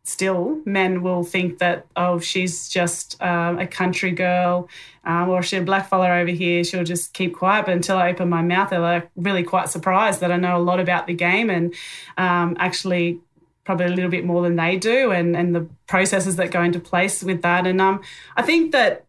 still 0.05 0.61
men 0.65 1.03
will 1.03 1.23
think 1.23 1.59
that, 1.59 1.87
oh, 1.95 2.19
she's 2.19 2.69
just 2.69 3.21
um, 3.23 3.59
a 3.59 3.67
country 3.67 4.11
girl 4.11 4.69
um, 5.05 5.29
or 5.29 5.43
she's 5.43 5.61
a 5.61 5.65
black 5.65 5.89
fella 5.89 6.11
over 6.11 6.31
here, 6.31 6.65
she'll 6.65 6.85
just 6.85 7.13
keep 7.13 7.35
quiet. 7.35 7.67
But 7.67 7.75
until 7.75 7.97
I 7.97 8.11
open 8.11 8.29
my 8.29 8.43
mouth, 8.43 8.71
they're 8.71 8.81
like 8.81 9.11
really 9.17 9.43
quite 9.43 9.69
surprised 9.69 10.21
that 10.21 10.33
I 10.33 10.37
know 10.37 10.57
a 10.57 10.63
lot 10.63 10.81
about 10.81 11.07
the 11.07 11.15
game 11.15 11.51
and 11.51 11.75
um, 12.17 12.57
actually 12.59 13.21
probably 13.65 13.87
a 13.87 13.91
little 13.91 14.11
bit 14.11 14.25
more 14.25 14.43
than 14.43 14.57
they 14.57 14.77
do 14.77 15.13
and, 15.13 15.37
and 15.37 15.55
the 15.55 15.69
processes 15.87 16.37
that 16.37 16.51
go 16.51 16.63
into 16.63 16.81
place 16.81 17.23
with 17.23 17.43
that. 17.43 17.67
And 17.67 17.81
um, 17.81 18.03
I 18.37 18.43
think 18.43 18.73
that 18.73 19.05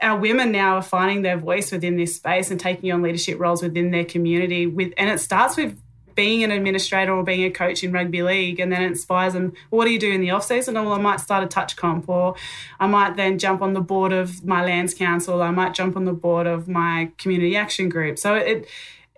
our 0.00 0.18
women 0.18 0.52
now 0.52 0.76
are 0.76 0.82
finding 0.82 1.22
their 1.22 1.38
voice 1.38 1.72
within 1.72 1.96
this 1.96 2.14
space 2.14 2.50
and 2.50 2.60
taking 2.60 2.92
on 2.92 3.02
leadership 3.02 3.40
roles 3.40 3.62
within 3.62 3.90
their 3.90 4.04
community 4.04 4.66
with 4.66 4.92
and 4.98 5.08
it 5.08 5.20
starts 5.20 5.56
with 5.56 5.80
being 6.16 6.42
an 6.42 6.50
administrator 6.50 7.12
or 7.12 7.22
being 7.22 7.44
a 7.44 7.50
coach 7.50 7.84
in 7.84 7.92
rugby 7.92 8.22
league 8.22 8.58
and 8.58 8.72
then 8.72 8.82
it 8.82 8.86
inspires 8.86 9.34
them 9.34 9.52
what 9.70 9.84
do 9.84 9.92
you 9.92 9.98
do 9.98 10.10
in 10.10 10.20
the 10.20 10.30
off 10.30 10.44
season 10.44 10.76
oh 10.76 10.82
well 10.82 10.94
i 10.94 11.00
might 11.00 11.20
start 11.20 11.44
a 11.44 11.46
touch 11.46 11.76
comp 11.76 12.08
or 12.08 12.34
i 12.80 12.86
might 12.86 13.16
then 13.16 13.38
jump 13.38 13.62
on 13.62 13.74
the 13.74 13.80
board 13.80 14.12
of 14.12 14.44
my 14.44 14.64
lands 14.64 14.94
council 14.94 15.42
i 15.42 15.50
might 15.50 15.74
jump 15.74 15.96
on 15.96 16.04
the 16.04 16.12
board 16.12 16.46
of 16.46 16.66
my 16.66 17.10
community 17.18 17.56
action 17.56 17.88
group. 17.88 18.18
So 18.18 18.34
it 18.34 18.66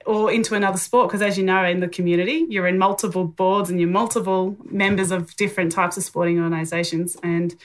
or 0.06 0.32
into 0.32 0.54
another 0.54 0.78
sport 0.78 1.08
because 1.08 1.20
as 1.20 1.36
you 1.36 1.44
know 1.44 1.64
in 1.64 1.80
the 1.80 1.88
community 1.88 2.46
you're 2.48 2.66
in 2.66 2.78
multiple 2.78 3.24
boards 3.24 3.68
and 3.68 3.78
you're 3.78 3.88
multiple 3.88 4.56
members 4.70 5.10
of 5.10 5.36
different 5.36 5.70
types 5.70 5.98
of 5.98 6.02
sporting 6.02 6.40
organizations 6.40 7.16
and 7.22 7.56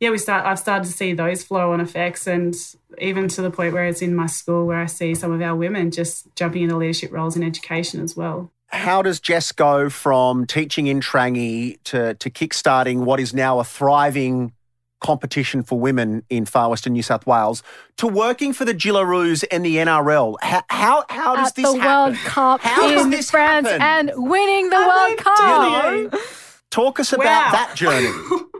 yeah 0.00 0.08
we 0.08 0.16
start 0.16 0.46
i've 0.46 0.58
started 0.58 0.86
to 0.86 0.92
see 0.92 1.12
those 1.12 1.42
flow 1.42 1.72
on 1.72 1.80
effects 1.80 2.26
and 2.26 2.54
even 2.98 3.28
to 3.28 3.42
the 3.42 3.50
point 3.50 3.74
where 3.74 3.84
it's 3.84 4.00
in 4.00 4.14
my 4.14 4.26
school 4.26 4.64
where 4.64 4.78
i 4.78 4.86
see 4.86 5.14
some 5.14 5.32
of 5.32 5.42
our 5.42 5.54
women 5.54 5.90
just 5.90 6.34
jumping 6.34 6.62
into 6.62 6.76
leadership 6.76 7.12
roles 7.12 7.36
in 7.36 7.42
education 7.42 8.00
as 8.00 8.16
well 8.16 8.50
How 8.72 9.02
does 9.02 9.20
Jess 9.20 9.52
go 9.52 9.90
from 9.90 10.46
teaching 10.46 10.86
in 10.86 11.00
Trangie 11.00 11.78
to, 11.84 12.14
to 12.14 12.30
kickstarting 12.30 13.04
what 13.04 13.20
is 13.20 13.34
now 13.34 13.58
a 13.60 13.64
thriving 13.64 14.52
competition 15.00 15.62
for 15.62 15.78
women 15.78 16.22
in 16.30 16.46
far 16.46 16.70
western 16.70 16.92
New 16.94 17.02
South 17.02 17.26
Wales 17.26 17.62
to 17.98 18.06
working 18.06 18.52
for 18.52 18.64
the 18.64 18.72
Jillaroos 18.72 19.44
and 19.50 19.64
the 19.64 19.76
NRL? 19.76 20.36
How, 20.40 20.62
how, 20.70 21.04
how 21.10 21.36
does 21.36 21.48
At 21.48 21.54
this 21.56 21.70
the 21.72 21.78
happen? 21.78 22.12
World 22.14 22.24
Cup 22.24 22.60
How 22.62 22.88
does 22.88 23.04
in 23.04 23.10
this 23.10 23.30
France 23.30 23.68
happen? 23.68 23.82
and 23.82 24.30
winning 24.30 24.70
the 24.70 24.76
How 24.76 24.88
World 25.08 25.18
they 25.18 26.08
Cup. 26.08 26.22
Talk 26.70 26.98
us 26.98 27.12
about 27.12 27.24
Wow. 27.26 27.50
that 27.52 27.72
journey. 27.74 28.08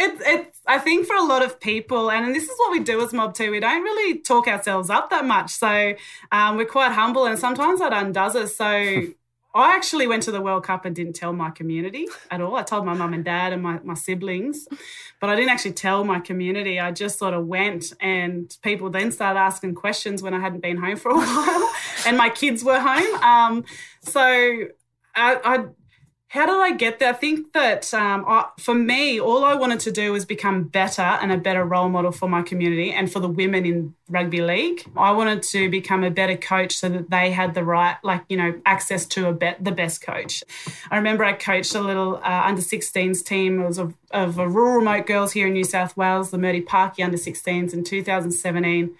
It's, 0.00 0.22
it's, 0.26 0.60
I 0.66 0.78
think 0.78 1.06
for 1.06 1.14
a 1.14 1.22
lot 1.22 1.42
of 1.44 1.60
people, 1.60 2.10
and 2.10 2.34
this 2.34 2.44
is 2.44 2.56
what 2.56 2.72
we 2.72 2.80
do 2.80 3.00
as 3.00 3.12
Mob 3.12 3.34
2, 3.34 3.50
we 3.50 3.60
don't 3.60 3.82
really 3.82 4.18
talk 4.18 4.48
ourselves 4.48 4.90
up 4.90 5.10
that 5.10 5.24
much. 5.24 5.50
So 5.50 5.94
um, 6.32 6.56
we're 6.56 6.66
quite 6.66 6.92
humble, 6.92 7.26
and 7.26 7.38
sometimes 7.38 7.80
that 7.80 7.92
undoes 7.92 8.34
us. 8.34 8.56
So 8.56 8.64
I 9.54 9.76
actually 9.76 10.08
went 10.08 10.24
to 10.24 10.32
the 10.32 10.40
World 10.40 10.64
Cup 10.64 10.84
and 10.84 10.96
didn't 10.96 11.12
tell 11.12 11.32
my 11.32 11.50
community 11.50 12.08
at 12.28 12.40
all. 12.40 12.56
I 12.56 12.64
told 12.64 12.84
my 12.84 12.94
mum 12.94 13.14
and 13.14 13.24
dad 13.24 13.52
and 13.52 13.62
my, 13.62 13.78
my 13.84 13.94
siblings, 13.94 14.66
but 15.20 15.30
I 15.30 15.36
didn't 15.36 15.50
actually 15.50 15.74
tell 15.74 16.02
my 16.02 16.18
community. 16.18 16.80
I 16.80 16.90
just 16.90 17.20
sort 17.20 17.34
of 17.34 17.46
went, 17.46 17.92
and 18.00 18.54
people 18.62 18.90
then 18.90 19.12
started 19.12 19.38
asking 19.38 19.76
questions 19.76 20.22
when 20.22 20.34
I 20.34 20.40
hadn't 20.40 20.60
been 20.60 20.76
home 20.76 20.96
for 20.96 21.12
a 21.12 21.14
while, 21.18 21.72
and 22.04 22.16
my 22.16 22.30
kids 22.30 22.64
were 22.64 22.80
home. 22.80 23.22
Um, 23.22 23.64
so 24.00 24.20
I, 25.14 25.38
I 25.44 25.64
how 26.34 26.46
did 26.46 26.56
I 26.56 26.72
get 26.72 26.98
there? 26.98 27.10
I 27.10 27.12
think 27.12 27.52
that 27.52 27.94
um, 27.94 28.24
I, 28.26 28.46
for 28.58 28.74
me, 28.74 29.20
all 29.20 29.44
I 29.44 29.54
wanted 29.54 29.78
to 29.80 29.92
do 29.92 30.10
was 30.10 30.24
become 30.24 30.64
better 30.64 31.00
and 31.00 31.30
a 31.30 31.38
better 31.38 31.64
role 31.64 31.88
model 31.88 32.10
for 32.10 32.28
my 32.28 32.42
community 32.42 32.90
and 32.90 33.10
for 33.10 33.20
the 33.20 33.28
women 33.28 33.64
in 33.64 33.94
rugby 34.08 34.42
league. 34.42 34.84
I 34.96 35.12
wanted 35.12 35.44
to 35.44 35.70
become 35.70 36.02
a 36.02 36.10
better 36.10 36.36
coach 36.36 36.72
so 36.72 36.88
that 36.88 37.08
they 37.08 37.30
had 37.30 37.54
the 37.54 37.62
right, 37.62 37.98
like, 38.02 38.24
you 38.28 38.36
know, 38.36 38.60
access 38.66 39.06
to 39.14 39.28
a 39.28 39.32
be- 39.32 39.54
the 39.60 39.70
best 39.70 40.02
coach. 40.02 40.42
I 40.90 40.96
remember 40.96 41.22
I 41.22 41.34
coached 41.34 41.72
a 41.76 41.80
little 41.80 42.16
uh, 42.16 42.42
under 42.44 42.62
16s 42.62 43.24
team. 43.24 43.62
It 43.62 43.66
was 43.68 43.78
of, 43.78 43.94
of 44.10 44.36
a 44.36 44.48
rural 44.48 44.78
remote 44.78 45.06
girls 45.06 45.30
here 45.30 45.46
in 45.46 45.52
New 45.52 45.62
South 45.62 45.96
Wales, 45.96 46.32
the 46.32 46.38
Murdi 46.38 46.64
Paaki 46.64 47.04
under 47.04 47.16
16s 47.16 47.72
in 47.72 47.84
2017 47.84 48.96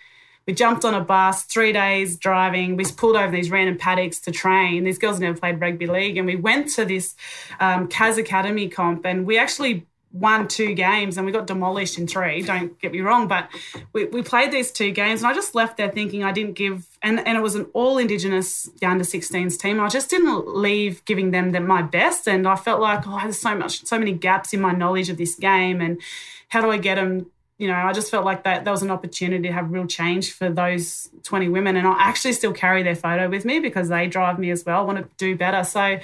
we 0.47 0.53
jumped 0.53 0.85
on 0.85 0.95
a 0.95 1.01
bus, 1.01 1.45
three 1.45 1.73
days 1.73 2.17
driving. 2.17 2.77
We 2.77 2.85
pulled 2.85 3.17
over 3.17 3.33
these 3.33 3.51
random 3.51 3.79
paddocks 3.79 4.21
to 4.21 4.31
train. 4.31 4.85
These 4.85 4.99
girls 4.99 5.19
never 5.19 5.39
played 5.39 5.61
rugby 5.61 5.87
league. 5.87 6.17
And 6.17 6.27
we 6.27 6.37
went 6.37 6.69
to 6.75 6.85
this 6.85 7.15
um, 7.61 7.89
Cas 7.89 8.19
Academy 8.19 8.69
comp 8.69 9.07
and 9.07 9.27
we 9.27 9.39
actually 9.39 9.87
won 10.15 10.47
two 10.47 10.75
games 10.75 11.17
and 11.17 11.27
we 11.27 11.33
got 11.33 11.47
demolished 11.47 11.99
in 11.99 12.07
three. 12.07 12.41
Don't 12.43 12.79
get 12.81 12.93
me 12.93 13.01
wrong, 13.01 13.27
but 13.27 13.49
we, 13.93 14.05
we 14.07 14.23
played 14.23 14.53
these 14.53 14.71
two 14.71 14.93
games 14.93 15.23
and 15.23 15.27
I 15.27 15.35
just 15.35 15.57
left 15.57 15.77
there 15.77 15.91
thinking 15.91 16.23
I 16.23 16.31
didn't 16.31 16.53
give, 16.53 16.87
and, 17.03 17.19
and 17.27 17.37
it 17.37 17.41
was 17.41 17.57
an 17.57 17.67
all 17.73 17.99
Indigenous 17.99 18.69
under 18.81 19.03
16s 19.03 19.59
team. 19.59 19.81
I 19.81 19.89
just 19.89 20.11
didn't 20.11 20.47
leave 20.55 21.05
giving 21.05 21.33
them 21.33 21.51
the, 21.51 21.61
my 21.61 21.83
best. 21.83 22.29
And 22.29 22.47
I 22.47 22.55
felt 22.55 22.81
like, 22.81 23.07
oh, 23.07 23.19
there's 23.23 23.41
so 23.41 23.57
much, 23.57 23.85
so 23.85 23.99
many 23.99 24.13
gaps 24.13 24.53
in 24.53 24.61
my 24.61 24.73
knowledge 24.73 25.09
of 25.09 25.17
this 25.17 25.35
game. 25.35 25.81
And 25.81 26.01
how 26.49 26.61
do 26.61 26.71
I 26.71 26.79
get 26.79 26.95
them 26.95 27.31
you 27.59 27.69
know, 27.69 27.75
I 27.75 27.93
just 27.93 28.11
felt 28.11 28.25
like 28.25 28.45
that 28.45 28.65
that 28.65 28.71
was 28.71 28.83
an 28.83 28.91
opportunity 28.91 29.49
to 29.49 29.53
have 29.53 29.71
real 29.71 29.87
change 29.87 30.33
for 30.33 30.51
those 30.51 31.09
20 31.23 31.49
women. 31.49 31.77
And 31.77 31.87
I 31.87 31.95
actually 31.99 32.33
still 32.33 32.53
carry 32.53 32.83
their 32.83 32.97
photo 32.97 33.29
with 33.29 33.45
me 33.45 33.61
because 33.61 33.89
they 33.89 34.09
drive 34.09 34.39
me 34.39 34.51
as 34.51 34.65
well. 34.65 34.87
Want 34.87 34.99
to 34.99 35.09
do 35.19 35.37
better. 35.37 35.63
So 35.63 35.99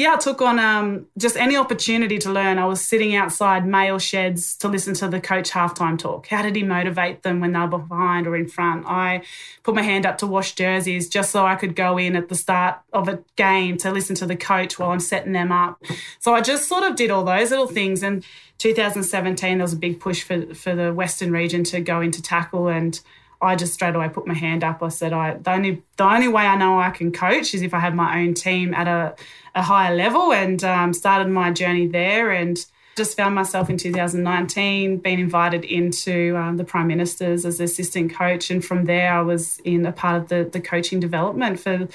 yeah, 0.00 0.14
I 0.14 0.16
took 0.16 0.40
on 0.40 0.58
um, 0.58 1.08
just 1.18 1.36
any 1.36 1.56
opportunity 1.56 2.16
to 2.20 2.32
learn. 2.32 2.56
I 2.56 2.64
was 2.64 2.80
sitting 2.80 3.14
outside 3.14 3.66
mail 3.66 3.98
sheds 3.98 4.56
to 4.56 4.68
listen 4.68 4.94
to 4.94 5.08
the 5.08 5.20
coach 5.20 5.50
halftime 5.50 5.98
talk. 5.98 6.26
How 6.28 6.40
did 6.40 6.56
he 6.56 6.62
motivate 6.62 7.22
them 7.22 7.38
when 7.38 7.52
they 7.52 7.58
were 7.58 7.76
behind 7.78 8.26
or 8.26 8.34
in 8.34 8.48
front? 8.48 8.86
I 8.86 9.24
put 9.62 9.74
my 9.74 9.82
hand 9.82 10.06
up 10.06 10.16
to 10.18 10.26
wash 10.26 10.54
jerseys 10.54 11.10
just 11.10 11.30
so 11.30 11.44
I 11.44 11.54
could 11.54 11.76
go 11.76 11.98
in 11.98 12.16
at 12.16 12.30
the 12.30 12.34
start 12.34 12.80
of 12.94 13.08
a 13.08 13.22
game 13.36 13.76
to 13.78 13.90
listen 13.90 14.16
to 14.16 14.26
the 14.26 14.36
coach 14.36 14.78
while 14.78 14.90
I'm 14.90 15.00
setting 15.00 15.32
them 15.32 15.52
up. 15.52 15.82
So 16.18 16.32
I 16.32 16.40
just 16.40 16.66
sort 16.66 16.84
of 16.84 16.96
did 16.96 17.10
all 17.10 17.22
those 17.22 17.50
little 17.50 17.66
things. 17.66 18.02
And 18.02 18.24
2017, 18.56 19.58
there 19.58 19.64
was 19.64 19.74
a 19.74 19.76
big 19.76 20.00
push 20.00 20.22
for, 20.22 20.54
for 20.54 20.74
the 20.74 20.94
Western 20.94 21.30
region 21.30 21.62
to 21.64 21.80
go 21.82 22.00
into 22.00 22.22
tackle 22.22 22.68
and 22.68 22.98
I 23.42 23.56
just 23.56 23.74
straight 23.74 23.94
away 23.94 24.08
put 24.08 24.26
my 24.26 24.34
hand 24.34 24.62
up. 24.62 24.82
I 24.82 24.88
said, 24.88 25.12
I 25.12 25.34
the 25.34 25.52
only 25.52 25.82
the 25.96 26.04
only 26.04 26.28
way 26.28 26.44
I 26.44 26.56
know 26.56 26.78
I 26.78 26.90
can 26.90 27.12
coach 27.12 27.54
is 27.54 27.62
if 27.62 27.72
I 27.72 27.78
have 27.80 27.94
my 27.94 28.20
own 28.20 28.34
team 28.34 28.74
at 28.74 28.86
a, 28.86 29.14
a 29.54 29.62
higher 29.62 29.94
level, 29.94 30.32
and 30.32 30.62
um, 30.64 30.92
started 30.92 31.28
my 31.28 31.50
journey 31.50 31.86
there. 31.86 32.30
And 32.30 32.64
just 32.96 33.16
found 33.16 33.34
myself 33.34 33.70
in 33.70 33.78
2019 33.78 34.98
being 34.98 35.20
invited 35.20 35.64
into 35.64 36.36
um, 36.36 36.56
the 36.58 36.64
Prime 36.64 36.86
Minister's 36.86 37.46
as 37.46 37.60
assistant 37.60 38.12
coach, 38.12 38.50
and 38.50 38.64
from 38.64 38.84
there 38.84 39.12
I 39.12 39.22
was 39.22 39.58
in 39.64 39.86
a 39.86 39.92
part 39.92 40.16
of 40.20 40.28
the 40.28 40.48
the 40.50 40.60
coaching 40.60 41.00
development 41.00 41.60
for. 41.60 41.88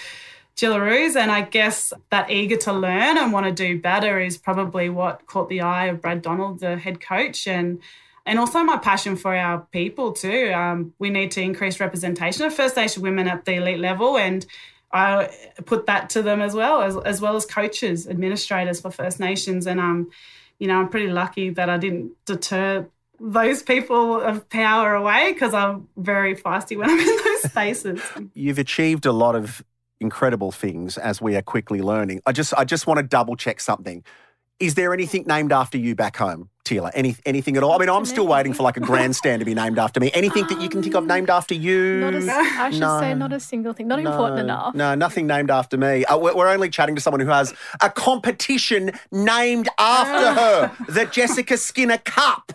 Jillaroos, 0.56 1.18
and 1.18 1.32
I 1.32 1.42
guess 1.42 1.92
that 2.12 2.32
eager 2.32 2.56
to 2.56 2.72
learn 2.72 3.18
and 3.18 3.34
want 3.34 3.46
to 3.46 3.52
do 3.52 3.78
better 3.78 4.22
is 4.22 4.38
probably 4.38 4.88
what 4.90 5.26
caught 5.28 5.50
the 5.50 5.60
eye 5.60 5.88
of 5.88 6.00
Brad 6.00 6.22
Donald, 6.22 6.62
the 6.62 6.78
head 6.78 7.02
coach, 7.02 7.46
and 7.46 7.82
and 8.26 8.40
also 8.40 8.64
my 8.64 8.78
passion 8.78 9.16
for 9.16 9.36
our 9.36 9.62
people 9.72 10.14
too. 10.14 10.52
Um, 10.54 10.94
we 11.00 11.10
need 11.10 11.32
to 11.32 11.42
increase 11.42 11.80
representation 11.80 12.46
of 12.46 12.54
First 12.54 12.76
Nation 12.76 13.04
women 13.04 13.28
at 13.28 13.46
the 13.46 13.54
elite 13.56 13.80
level, 13.80 14.18
and 14.18 14.46
I 14.92 15.30
put 15.66 15.86
that 15.88 16.10
to 16.12 16.22
them 16.22 16.42
as 16.42 16.54
well, 16.54 16.82
as, 16.82 16.98
as 16.98 17.22
well 17.22 17.36
as 17.36 17.46
coaches, 17.46 18.08
administrators 18.08 18.82
for 18.82 18.92
First 18.92 19.20
Nations. 19.20 19.68
And 19.68 19.80
um, 19.80 20.10
you 20.60 20.68
know, 20.68 20.80
I'm 20.80 20.90
pretty 20.90 21.12
lucky 21.12 21.50
that 21.52 21.70
I 21.70 21.78
didn't 21.78 22.14
deter 22.26 22.88
those 23.20 23.64
people 23.64 24.20
of 24.20 24.50
power 24.50 24.94
away 24.94 25.34
because 25.34 25.54
I'm 25.54 25.88
very 25.98 26.36
feisty 26.36 26.78
when 26.78 26.90
I'm 26.90 27.00
in 27.08 27.18
those 27.18 27.44
spaces. 27.44 28.02
You've 28.34 28.60
achieved 28.60 29.06
a 29.06 29.12
lot 29.12 29.36
of 29.36 29.64
incredible 30.00 30.52
things 30.52 30.98
as 30.98 31.22
we 31.22 31.36
are 31.36 31.42
quickly 31.42 31.82
learning. 31.82 32.22
I 32.26 32.32
just 32.32 32.54
I 32.56 32.64
just 32.66 32.88
want 32.88 32.98
to 32.98 33.04
double 33.04 33.36
check 33.36 33.60
something. 33.60 34.04
Is 34.60 34.76
there 34.76 34.94
anything 34.94 35.26
named 35.28 35.52
after 35.52 35.78
you 35.78 35.96
back 35.96 36.16
home, 36.16 36.50
Teela? 36.64 36.90
Any 36.94 37.18
anything 37.26 37.58
at 37.58 37.64
all? 37.64 37.74
I 37.74 37.78
mean, 37.78 37.90
I'm 37.90 38.06
still 38.06 38.26
waiting 38.26 38.54
for 38.54 38.64
like 38.64 38.78
a 38.78 38.80
grandstand 38.80 39.42
to 39.42 39.46
be 39.46 39.54
named 39.54 39.78
after 39.78 40.00
me. 40.00 40.12
Anything 40.14 40.48
that 40.48 40.62
you 40.62 40.70
can 40.70 40.82
think 40.82 40.96
of 40.96 41.06
named 41.06 41.30
after 41.30 41.54
you? 41.54 42.00
Not 42.00 42.14
a, 42.16 42.32
I 42.32 42.72
should 42.72 42.80
No. 42.80 43.00
say 43.02 43.14
not 43.16 43.34
a 43.34 43.40
single 43.42 43.74
thing. 43.74 43.90
Not 43.90 44.02
No, 44.02 44.12
important 44.12 44.40
enough. 44.40 44.74
No, 44.74 44.96
nothing 44.96 45.28
named 45.28 45.52
after 45.52 45.78
me. 45.78 46.06
Uh, 46.06 46.18
we're, 46.18 46.34
we're 46.36 46.48
only 46.48 46.70
chatting 46.70 46.96
to 46.96 47.02
someone 47.02 47.20
who 47.20 47.28
has 47.28 47.54
a 47.82 47.90
competition 47.90 48.92
named 49.12 49.68
after 49.78 50.34
her, 50.34 50.72
the 50.88 51.06
Jessica 51.06 51.58
Skinner 51.58 51.98
Cup. 51.98 52.54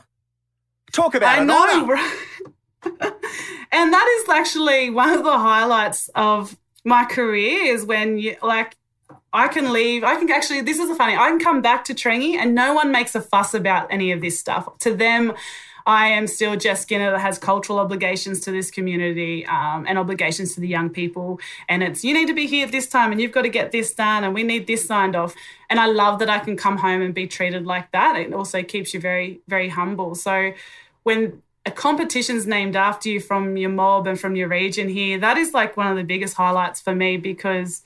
Talk 0.92 1.14
about 1.14 1.36
I 1.36 1.40
an 1.42 1.46
know, 1.48 1.62
honour. 1.82 1.92
right? 1.92 2.18
and 3.72 3.92
that 3.92 4.20
is 4.22 4.28
actually 4.30 4.88
one 4.88 5.10
of 5.12 5.22
the 5.22 5.36
highlights 5.38 6.08
of 6.14 6.56
my 6.82 7.04
career 7.04 7.74
is 7.74 7.84
when 7.84 8.18
you 8.18 8.36
like 8.42 8.74
I 9.32 9.48
can 9.48 9.72
leave. 9.72 10.02
I 10.02 10.16
can 10.16 10.30
actually. 10.30 10.62
This 10.62 10.78
is 10.78 10.88
the 10.88 10.94
funny. 10.94 11.14
I 11.14 11.28
can 11.28 11.38
come 11.38 11.62
back 11.62 11.84
to 11.84 11.94
Trangie, 11.94 12.34
and 12.34 12.54
no 12.54 12.74
one 12.74 12.90
makes 12.90 13.14
a 13.14 13.20
fuss 13.20 13.54
about 13.54 13.86
any 13.90 14.10
of 14.10 14.20
this 14.20 14.38
stuff. 14.38 14.76
To 14.78 14.94
them, 14.94 15.34
I 15.86 16.08
am 16.08 16.26
still 16.26 16.56
Jess 16.56 16.82
Skinner 16.82 17.10
that 17.12 17.20
has 17.20 17.38
cultural 17.38 17.78
obligations 17.78 18.40
to 18.40 18.50
this 18.50 18.70
community 18.70 19.46
um, 19.46 19.86
and 19.88 19.98
obligations 19.98 20.54
to 20.54 20.60
the 20.60 20.68
young 20.68 20.90
people. 20.90 21.40
And 21.68 21.82
it's 21.82 22.04
you 22.04 22.12
need 22.12 22.26
to 22.26 22.34
be 22.34 22.46
here 22.46 22.66
at 22.66 22.72
this 22.72 22.88
time, 22.88 23.12
and 23.12 23.20
you've 23.20 23.32
got 23.32 23.42
to 23.42 23.48
get 23.48 23.70
this 23.70 23.94
done, 23.94 24.24
and 24.24 24.34
we 24.34 24.42
need 24.42 24.66
this 24.66 24.84
signed 24.84 25.14
off. 25.14 25.34
And 25.68 25.78
I 25.78 25.86
love 25.86 26.18
that 26.18 26.28
I 26.28 26.40
can 26.40 26.56
come 26.56 26.78
home 26.78 27.00
and 27.00 27.14
be 27.14 27.26
treated 27.28 27.66
like 27.66 27.92
that. 27.92 28.16
It 28.16 28.32
also 28.32 28.62
keeps 28.62 28.92
you 28.92 29.00
very, 29.00 29.40
very 29.46 29.68
humble. 29.68 30.16
So 30.16 30.52
when 31.04 31.42
a 31.66 31.70
competition's 31.70 32.46
named 32.46 32.74
after 32.74 33.08
you 33.08 33.20
from 33.20 33.56
your 33.56 33.70
mob 33.70 34.06
and 34.06 34.18
from 34.18 34.34
your 34.34 34.48
region 34.48 34.88
here, 34.88 35.18
that 35.18 35.36
is 35.36 35.54
like 35.54 35.76
one 35.76 35.86
of 35.86 35.96
the 35.96 36.02
biggest 36.02 36.34
highlights 36.34 36.80
for 36.80 36.94
me 36.94 37.16
because 37.16 37.82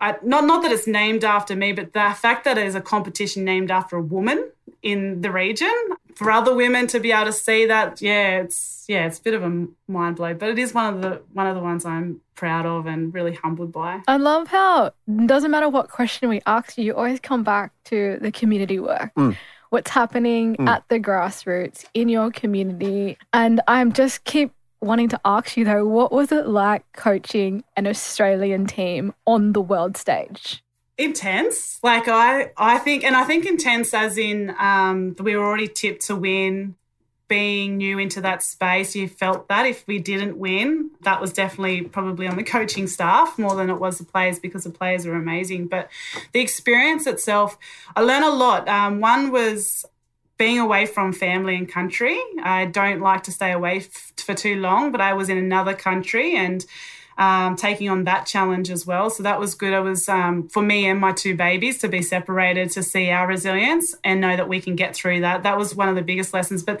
I, 0.00 0.16
not 0.22 0.44
not 0.44 0.62
that 0.62 0.72
it's 0.72 0.86
named 0.86 1.24
after 1.24 1.54
me, 1.54 1.72
but 1.72 1.92
the 1.92 2.14
fact 2.16 2.44
that 2.44 2.56
it 2.56 2.66
is 2.66 2.74
a 2.74 2.80
competition 2.80 3.44
named 3.44 3.70
after 3.70 3.96
a 3.96 4.02
woman 4.02 4.50
in 4.82 5.20
the 5.20 5.30
region 5.30 5.74
for 6.14 6.30
other 6.30 6.54
women 6.54 6.86
to 6.86 7.00
be 7.00 7.12
able 7.12 7.26
to 7.26 7.32
see 7.32 7.66
that, 7.66 8.00
yeah, 8.00 8.40
it's 8.40 8.84
yeah, 8.88 9.06
it's 9.06 9.18
a 9.18 9.22
bit 9.22 9.34
of 9.34 9.42
a 9.42 9.66
mind 9.88 10.16
blow, 10.16 10.34
but 10.34 10.48
it 10.48 10.58
is 10.58 10.74
one 10.74 10.94
of 10.94 11.02
the 11.02 11.22
one 11.32 11.46
of 11.46 11.54
the 11.54 11.62
ones 11.62 11.84
I'm 11.84 12.20
proud 12.34 12.66
of 12.66 12.86
and 12.86 13.12
really 13.12 13.34
humbled 13.34 13.72
by. 13.72 14.02
I 14.08 14.16
love 14.16 14.48
how 14.48 14.86
it 14.86 15.26
doesn't 15.26 15.50
matter 15.50 15.68
what 15.68 15.88
question 15.88 16.28
we 16.28 16.40
ask 16.46 16.78
you, 16.78 16.84
you 16.84 16.94
always 16.94 17.20
come 17.20 17.42
back 17.42 17.72
to 17.84 18.18
the 18.20 18.32
community 18.32 18.78
work. 18.78 19.14
Mm. 19.14 19.36
What's 19.70 19.90
happening 19.90 20.56
at 20.68 20.82
the 20.88 20.98
grassroots 20.98 21.84
in 21.94 22.08
your 22.08 22.32
community. 22.32 23.16
And 23.32 23.60
I'm 23.68 23.92
just 23.92 24.24
keep 24.24 24.52
wanting 24.80 25.08
to 25.10 25.20
ask 25.24 25.56
you 25.56 25.64
though, 25.64 25.86
what 25.86 26.12
was 26.12 26.32
it 26.32 26.46
like 26.46 26.84
coaching 26.92 27.64
an 27.76 27.86
Australian 27.86 28.66
team 28.66 29.14
on 29.26 29.52
the 29.52 29.60
world 29.60 29.96
stage? 29.96 30.62
intense. 31.00 31.80
Like 31.82 32.08
I, 32.08 32.52
I 32.56 32.78
think, 32.78 33.04
and 33.04 33.16
I 33.16 33.24
think 33.24 33.46
intense 33.46 33.94
as 33.94 34.18
in 34.18 34.54
um, 34.58 35.16
we 35.18 35.36
were 35.36 35.44
already 35.44 35.68
tipped 35.68 36.06
to 36.06 36.16
win. 36.16 36.76
Being 37.28 37.76
new 37.76 38.00
into 38.00 38.20
that 38.22 38.42
space, 38.42 38.96
you 38.96 39.06
felt 39.06 39.46
that 39.46 39.64
if 39.64 39.86
we 39.86 40.00
didn't 40.00 40.36
win, 40.36 40.90
that 41.02 41.20
was 41.20 41.32
definitely 41.32 41.82
probably 41.82 42.26
on 42.26 42.34
the 42.34 42.42
coaching 42.42 42.88
staff 42.88 43.38
more 43.38 43.54
than 43.54 43.70
it 43.70 43.78
was 43.78 43.98
the 43.98 44.04
players 44.04 44.40
because 44.40 44.64
the 44.64 44.70
players 44.70 45.06
are 45.06 45.14
amazing. 45.14 45.68
But 45.68 45.88
the 46.32 46.40
experience 46.40 47.06
itself, 47.06 47.56
I 47.94 48.00
learned 48.00 48.24
a 48.24 48.32
lot. 48.32 48.68
Um, 48.68 48.98
one 48.98 49.30
was 49.30 49.86
being 50.40 50.58
away 50.58 50.86
from 50.86 51.12
family 51.12 51.54
and 51.54 51.68
country. 51.68 52.18
I 52.42 52.64
don't 52.64 53.00
like 53.00 53.24
to 53.24 53.30
stay 53.30 53.52
away 53.52 53.76
f- 53.80 54.12
for 54.16 54.32
too 54.32 54.56
long, 54.56 54.90
but 54.90 54.98
I 55.02 55.12
was 55.12 55.28
in 55.28 55.36
another 55.36 55.74
country 55.74 56.34
and 56.34 56.64
um, 57.18 57.56
taking 57.56 57.90
on 57.90 58.04
that 58.04 58.24
challenge 58.24 58.70
as 58.70 58.86
well. 58.86 59.10
So 59.10 59.22
that 59.22 59.38
was 59.38 59.54
good. 59.54 59.74
It 59.74 59.80
was 59.80 60.08
um, 60.08 60.48
for 60.48 60.62
me 60.62 60.86
and 60.86 60.98
my 60.98 61.12
two 61.12 61.36
babies 61.36 61.76
to 61.80 61.88
be 61.88 62.00
separated 62.00 62.70
to 62.70 62.82
see 62.82 63.10
our 63.10 63.26
resilience 63.26 63.94
and 64.02 64.22
know 64.22 64.34
that 64.34 64.48
we 64.48 64.62
can 64.62 64.76
get 64.76 64.94
through 64.94 65.20
that. 65.20 65.42
That 65.42 65.58
was 65.58 65.74
one 65.74 65.90
of 65.90 65.94
the 65.94 66.00
biggest 66.00 66.32
lessons. 66.32 66.62
But 66.62 66.80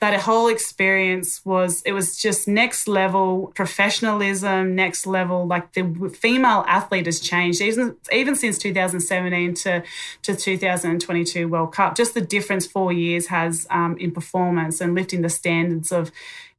that 0.00 0.18
whole 0.20 0.48
experience 0.48 1.44
was 1.44 1.82
it 1.82 1.92
was 1.92 2.16
just 2.16 2.48
next 2.48 2.88
level 2.88 3.52
professionalism 3.54 4.74
next 4.74 5.06
level 5.06 5.46
like 5.46 5.72
the 5.74 6.12
female 6.18 6.64
athlete 6.66 7.06
has 7.06 7.20
changed 7.20 7.60
even 7.60 7.94
even 8.12 8.34
since 8.34 8.58
2017 8.58 9.54
to 9.54 9.82
to 10.22 10.34
2022 10.34 11.48
world 11.48 11.72
cup 11.72 11.96
just 11.96 12.14
the 12.14 12.20
difference 12.20 12.66
four 12.66 12.92
years 12.92 13.26
has 13.26 13.66
um, 13.70 13.96
in 13.98 14.10
performance 14.10 14.80
and 14.80 14.94
lifting 14.94 15.22
the 15.22 15.28
standards 15.28 15.92
of 15.92 16.10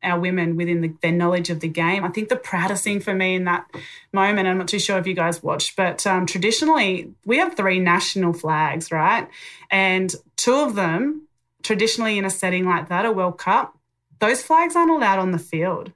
our 0.03 0.19
women 0.19 0.55
within 0.55 0.81
the, 0.81 0.93
their 1.01 1.11
knowledge 1.11 1.49
of 1.49 1.59
the 1.59 1.67
game. 1.67 2.03
I 2.03 2.09
think 2.09 2.29
the 2.29 2.35
proudest 2.35 2.83
thing 2.83 2.99
for 2.99 3.13
me 3.13 3.35
in 3.35 3.45
that 3.45 3.69
moment, 4.11 4.47
I'm 4.47 4.57
not 4.57 4.67
too 4.67 4.79
sure 4.79 4.97
if 4.97 5.05
you 5.05 5.13
guys 5.13 5.43
watched, 5.43 5.75
but 5.75 6.05
um, 6.07 6.25
traditionally 6.25 7.13
we 7.25 7.37
have 7.37 7.55
three 7.55 7.79
national 7.79 8.33
flags, 8.33 8.91
right? 8.91 9.27
And 9.69 10.13
two 10.37 10.55
of 10.55 10.75
them, 10.75 11.27
traditionally 11.63 12.17
in 12.17 12.25
a 12.25 12.29
setting 12.29 12.65
like 12.65 12.89
that, 12.89 13.05
a 13.05 13.11
World 13.11 13.37
Cup, 13.37 13.77
those 14.19 14.41
flags 14.43 14.75
aren't 14.75 14.91
allowed 14.91 15.19
on 15.19 15.31
the 15.31 15.39
field. 15.39 15.91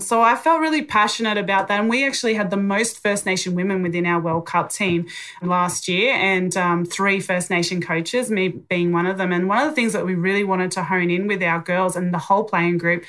So 0.00 0.22
I 0.22 0.36
felt 0.36 0.60
really 0.60 0.82
passionate 0.82 1.38
about 1.38 1.66
that. 1.68 1.80
And 1.80 1.90
we 1.90 2.06
actually 2.06 2.34
had 2.34 2.50
the 2.50 2.56
most 2.56 3.02
First 3.02 3.26
Nation 3.26 3.54
women 3.54 3.82
within 3.82 4.06
our 4.06 4.20
World 4.20 4.46
Cup 4.46 4.70
team 4.70 5.06
last 5.42 5.88
year 5.88 6.14
and 6.14 6.56
um, 6.56 6.84
three 6.84 7.18
First 7.18 7.50
Nation 7.50 7.82
coaches, 7.82 8.30
me 8.30 8.48
being 8.48 8.92
one 8.92 9.06
of 9.06 9.18
them. 9.18 9.32
And 9.32 9.48
one 9.48 9.58
of 9.58 9.68
the 9.68 9.74
things 9.74 9.92
that 9.94 10.06
we 10.06 10.14
really 10.14 10.44
wanted 10.44 10.70
to 10.72 10.84
hone 10.84 11.10
in 11.10 11.26
with 11.26 11.42
our 11.42 11.60
girls 11.60 11.96
and 11.96 12.14
the 12.14 12.18
whole 12.18 12.44
playing 12.44 12.78
group 12.78 13.04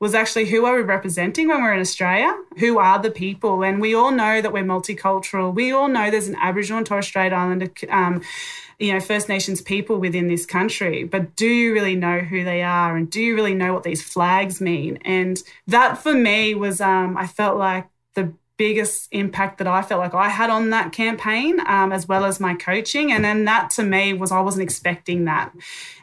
was 0.00 0.16
actually 0.16 0.46
who 0.46 0.64
are 0.64 0.74
we 0.74 0.82
representing 0.82 1.46
when 1.46 1.62
we're 1.62 1.74
in 1.74 1.80
Australia? 1.80 2.36
Who 2.58 2.78
are 2.78 3.00
the 3.00 3.12
people? 3.12 3.62
And 3.62 3.80
we 3.80 3.94
all 3.94 4.10
know 4.10 4.42
that 4.42 4.52
we're 4.52 4.64
multicultural. 4.64 5.54
We 5.54 5.70
all 5.70 5.86
know 5.86 6.10
there's 6.10 6.26
an 6.26 6.34
Aboriginal 6.42 6.78
and 6.78 6.86
Torres 6.86 7.06
Strait 7.06 7.32
Islander 7.32 7.70
um, 7.88 8.20
you 8.82 8.92
know 8.92 9.00
First 9.00 9.28
Nations 9.28 9.60
people 9.60 9.98
within 9.98 10.26
this 10.26 10.44
country, 10.44 11.04
but 11.04 11.36
do 11.36 11.46
you 11.46 11.72
really 11.72 11.94
know 11.94 12.18
who 12.18 12.42
they 12.42 12.62
are, 12.62 12.96
and 12.96 13.08
do 13.08 13.22
you 13.22 13.36
really 13.36 13.54
know 13.54 13.72
what 13.72 13.84
these 13.84 14.02
flags 14.02 14.60
mean? 14.60 14.98
And 15.04 15.40
that 15.68 15.98
for 15.98 16.12
me 16.12 16.54
was, 16.54 16.80
um, 16.80 17.16
I 17.16 17.28
felt 17.28 17.56
like 17.56 17.86
the 18.14 18.32
biggest 18.56 19.08
impact 19.12 19.58
that 19.58 19.68
I 19.68 19.82
felt 19.82 20.00
like 20.00 20.14
I 20.14 20.28
had 20.28 20.50
on 20.50 20.70
that 20.70 20.92
campaign, 20.92 21.60
um, 21.66 21.92
as 21.92 22.08
well 22.08 22.24
as 22.24 22.40
my 22.40 22.54
coaching. 22.54 23.12
And 23.12 23.24
then 23.24 23.44
that 23.44 23.70
to 23.70 23.84
me 23.84 24.12
was 24.14 24.32
I 24.32 24.40
wasn't 24.40 24.64
expecting 24.64 25.26
that, 25.26 25.52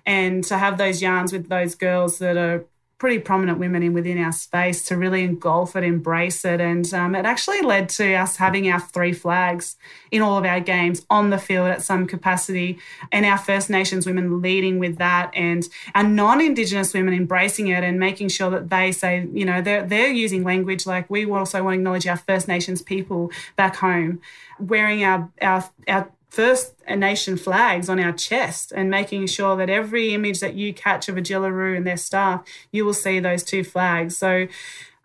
and 0.06 0.42
to 0.46 0.58
have 0.58 0.78
those 0.78 1.02
yarns 1.02 1.34
with 1.34 1.50
those 1.50 1.76
girls 1.76 2.20
that 2.20 2.38
are 2.38 2.64
pretty 3.00 3.18
prominent 3.18 3.58
women 3.58 3.82
in 3.82 3.94
within 3.94 4.22
our 4.22 4.32
space 4.32 4.84
to 4.84 4.98
really 4.98 5.24
engulf 5.24 5.76
it, 5.76 5.86
embrace 5.86 6.44
it, 6.44 6.60
and 6.60 6.94
um, 6.94 7.16
it 7.16 7.26
actually 7.26 7.62
led 7.62 7.88
to 7.88 8.14
us 8.14 8.36
having 8.36 8.70
our 8.70 8.80
three 8.80 9.14
flags 9.14 9.78
in 10.12 10.22
all 10.22 10.38
of 10.38 10.46
our 10.46 10.60
games 10.60 11.06
on 11.10 11.30
the 11.30 11.38
field 11.38 11.70
at 11.70 11.82
some 11.82 12.06
capacity, 12.06 12.78
and 13.12 13.26
our 13.26 13.38
First 13.38 13.70
Nations 13.70 14.06
women 14.06 14.42
leading 14.42 14.80
with 14.80 14.98
that, 14.98 15.32
and 15.34 15.68
our 15.96 16.04
non-Indigenous 16.04 16.94
women 16.94 17.14
embracing 17.14 17.68
it 17.68 17.84
and 17.84 18.00
making 18.00 18.28
sure 18.28 18.50
that 18.52 18.70
they 18.70 18.92
say, 18.92 19.28
you 19.34 19.46
know, 19.46 19.62
they're 19.62 19.86
they're 19.86 20.12
using 20.12 20.44
language. 20.44 20.86
Like 20.86 21.10
we 21.10 21.26
also 21.26 21.64
want 21.64 21.76
to 21.76 21.80
acknowledge 21.80 22.06
our 22.06 22.18
First 22.18 22.50
Nations 22.50 22.82
people 22.82 23.32
back 23.56 23.78
home, 23.78 24.20
wearing 24.60 25.06
our 25.06 25.32
our 25.42 25.64
our 25.88 26.12
First 26.30 26.76
Nation 26.88 27.38
flags 27.38 27.90
on 27.90 28.00
our 28.00 28.12
chest 28.12 28.72
and 28.72 28.90
making 28.90 29.28
sure 29.28 29.58
that 29.58 29.70
every 29.70 30.14
image 30.14 30.40
that 30.40 30.54
you 30.54 30.74
catch 30.74 31.10
of 31.10 31.18
a 31.18 31.22
Jillaroo 31.22 31.76
and 31.76 31.86
their 31.86 31.98
staff, 31.98 32.44
you 32.72 32.86
will 32.86 32.94
see 32.94 33.20
those 33.20 33.44
two 33.44 33.64
flags. 33.64 34.16
So 34.18 34.48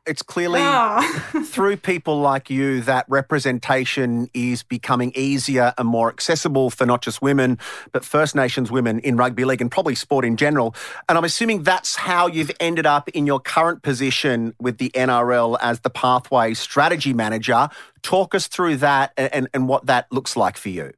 it's 0.07 0.23
clearly 0.23 0.61
oh. 0.63 1.01
through 1.47 1.79
people 1.79 2.21
like 2.21 2.51
you 2.51 2.83
that 2.83 3.07
representation 3.09 4.29
is 4.35 4.63
becoming 4.63 5.13
easier 5.15 5.73
and 5.79 5.89
more 5.89 6.11
accessible 6.11 6.69
for 6.69 6.85
not 6.85 7.01
just 7.01 7.23
women, 7.23 7.59
but 7.93 8.05
First 8.05 8.35
Nations 8.35 8.71
women 8.71 8.99
in 8.99 9.17
rugby 9.17 9.47
league 9.47 9.63
and 9.63 9.71
probably 9.71 9.95
sport 9.95 10.27
in 10.27 10.37
general. 10.37 10.75
And 11.09 11.17
I'm 11.17 11.25
assuming 11.25 11.63
that's 11.63 11.97
how 11.97 12.27
you've 12.27 12.51
ended 12.61 12.85
up 12.85 13.09
in 13.11 13.27
your 13.27 13.41
current 13.41 13.83
position 13.83 14.55
with 14.61 14.77
the 14.77 14.91
NRL 14.91 15.57
as 15.63 15.81
the 15.81 15.91
Pathway 15.91 16.53
Strategy 16.53 17.15
Manager. 17.15 17.71
Talk 18.03 18.35
us 18.35 18.47
through 18.47 18.77
that 18.79 19.13
and, 19.17 19.49
and 19.55 19.69
what 19.69 19.87
that 19.87 20.13
looks 20.13 20.37
like 20.37 20.59
for 20.59 20.69
you. 20.69 20.93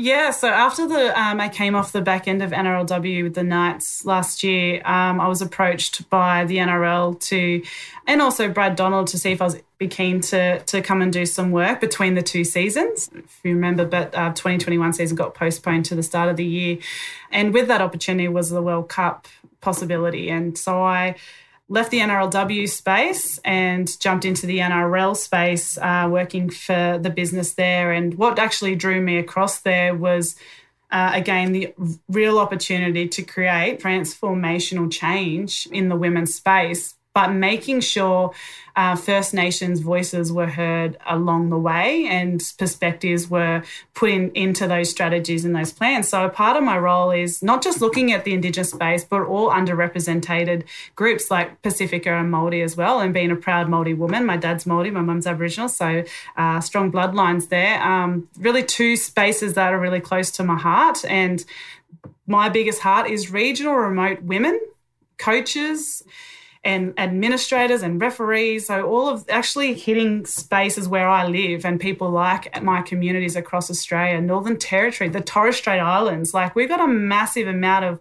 Yeah, 0.00 0.30
so 0.30 0.46
after 0.46 0.86
the 0.86 1.20
um, 1.20 1.40
I 1.40 1.48
came 1.48 1.74
off 1.74 1.90
the 1.90 2.00
back 2.00 2.28
end 2.28 2.40
of 2.40 2.52
NRLW 2.52 3.24
with 3.24 3.34
the 3.34 3.42
Knights 3.42 4.04
last 4.04 4.44
year, 4.44 4.80
um, 4.84 5.20
I 5.20 5.26
was 5.26 5.42
approached 5.42 6.08
by 6.08 6.44
the 6.44 6.58
NRL 6.58 7.18
to, 7.22 7.64
and 8.06 8.22
also 8.22 8.48
Brad 8.48 8.76
Donald 8.76 9.08
to 9.08 9.18
see 9.18 9.32
if 9.32 9.42
I 9.42 9.46
was 9.46 9.60
be 9.76 9.88
keen 9.88 10.20
to 10.20 10.60
to 10.60 10.82
come 10.82 11.02
and 11.02 11.12
do 11.12 11.26
some 11.26 11.50
work 11.50 11.80
between 11.80 12.14
the 12.14 12.22
two 12.22 12.44
seasons. 12.44 13.10
If 13.12 13.40
you 13.42 13.54
remember, 13.56 13.84
but 13.84 14.14
uh, 14.14 14.28
2021 14.34 14.92
season 14.92 15.16
got 15.16 15.34
postponed 15.34 15.86
to 15.86 15.96
the 15.96 16.04
start 16.04 16.28
of 16.28 16.36
the 16.36 16.44
year, 16.44 16.78
and 17.32 17.52
with 17.52 17.66
that 17.66 17.80
opportunity 17.80 18.28
was 18.28 18.50
the 18.50 18.62
World 18.62 18.88
Cup 18.88 19.26
possibility, 19.60 20.30
and 20.30 20.56
so 20.56 20.80
I 20.80 21.16
left 21.68 21.90
the 21.90 22.00
NRLW 22.00 22.68
space 22.68 23.38
and 23.44 23.88
jumped 24.00 24.24
into 24.24 24.46
the 24.46 24.58
NRL 24.58 25.16
space, 25.16 25.76
uh, 25.78 26.08
working 26.10 26.50
for 26.50 26.98
the 27.00 27.10
business 27.10 27.54
there. 27.54 27.92
And 27.92 28.14
what 28.14 28.38
actually 28.38 28.74
drew 28.74 29.00
me 29.00 29.18
across 29.18 29.60
there 29.60 29.94
was. 29.94 30.36
Uh, 30.90 31.10
again, 31.12 31.52
the 31.52 31.74
real 32.08 32.38
opportunity 32.38 33.06
to 33.06 33.22
create 33.22 33.78
transformational 33.78 34.90
change 34.90 35.68
in 35.70 35.90
the 35.90 35.96
women's 35.96 36.34
space 36.34 36.94
but 37.18 37.32
making 37.32 37.80
sure 37.80 38.32
uh, 38.76 38.94
First 38.94 39.34
Nations 39.34 39.80
voices 39.80 40.30
were 40.30 40.46
heard 40.46 40.96
along 41.04 41.50
the 41.50 41.58
way 41.58 42.06
and 42.06 42.40
perspectives 42.58 43.28
were 43.28 43.64
put 43.92 44.10
in, 44.10 44.30
into 44.36 44.68
those 44.68 44.88
strategies 44.88 45.44
and 45.44 45.52
those 45.52 45.72
plans. 45.72 46.06
So, 46.06 46.28
part 46.28 46.56
of 46.56 46.62
my 46.62 46.78
role 46.78 47.10
is 47.10 47.42
not 47.42 47.60
just 47.60 47.80
looking 47.80 48.12
at 48.12 48.22
the 48.22 48.34
Indigenous 48.34 48.70
space, 48.70 49.02
but 49.02 49.22
all 49.22 49.50
underrepresented 49.50 50.62
groups 50.94 51.28
like 51.28 51.60
Pacifica 51.62 52.12
and 52.12 52.32
Māori 52.32 52.62
as 52.62 52.76
well. 52.76 53.00
And 53.00 53.12
being 53.12 53.32
a 53.32 53.36
proud 53.36 53.66
Māori 53.66 53.96
woman, 53.96 54.24
my 54.24 54.36
dad's 54.36 54.64
Māori, 54.64 54.92
my 54.92 55.00
mum's 55.00 55.26
Aboriginal, 55.26 55.68
so 55.68 56.04
uh, 56.36 56.60
strong 56.60 56.92
bloodlines 56.92 57.48
there. 57.48 57.82
Um, 57.82 58.28
really, 58.38 58.62
two 58.62 58.94
spaces 58.94 59.54
that 59.54 59.72
are 59.72 59.80
really 59.80 60.00
close 60.00 60.30
to 60.32 60.44
my 60.44 60.56
heart. 60.56 61.04
And 61.04 61.44
my 62.28 62.48
biggest 62.48 62.80
heart 62.80 63.10
is 63.10 63.32
regional 63.32 63.74
remote 63.74 64.22
women, 64.22 64.60
coaches 65.18 66.04
and 66.64 66.92
administrators 66.98 67.82
and 67.82 68.00
referees. 68.00 68.66
So 68.66 68.86
all 68.86 69.08
of 69.08 69.24
actually 69.28 69.74
hitting 69.74 70.26
spaces 70.26 70.88
where 70.88 71.08
I 71.08 71.26
live 71.26 71.64
and 71.64 71.80
people 71.80 72.10
like 72.10 72.62
my 72.62 72.82
communities 72.82 73.36
across 73.36 73.70
Australia, 73.70 74.20
Northern 74.20 74.56
Territory, 74.56 75.08
the 75.08 75.20
Torres 75.20 75.56
Strait 75.56 75.80
Islands. 75.80 76.34
Like 76.34 76.54
we've 76.54 76.68
got 76.68 76.80
a 76.80 76.88
massive 76.88 77.48
amount 77.48 77.84
of 77.84 78.00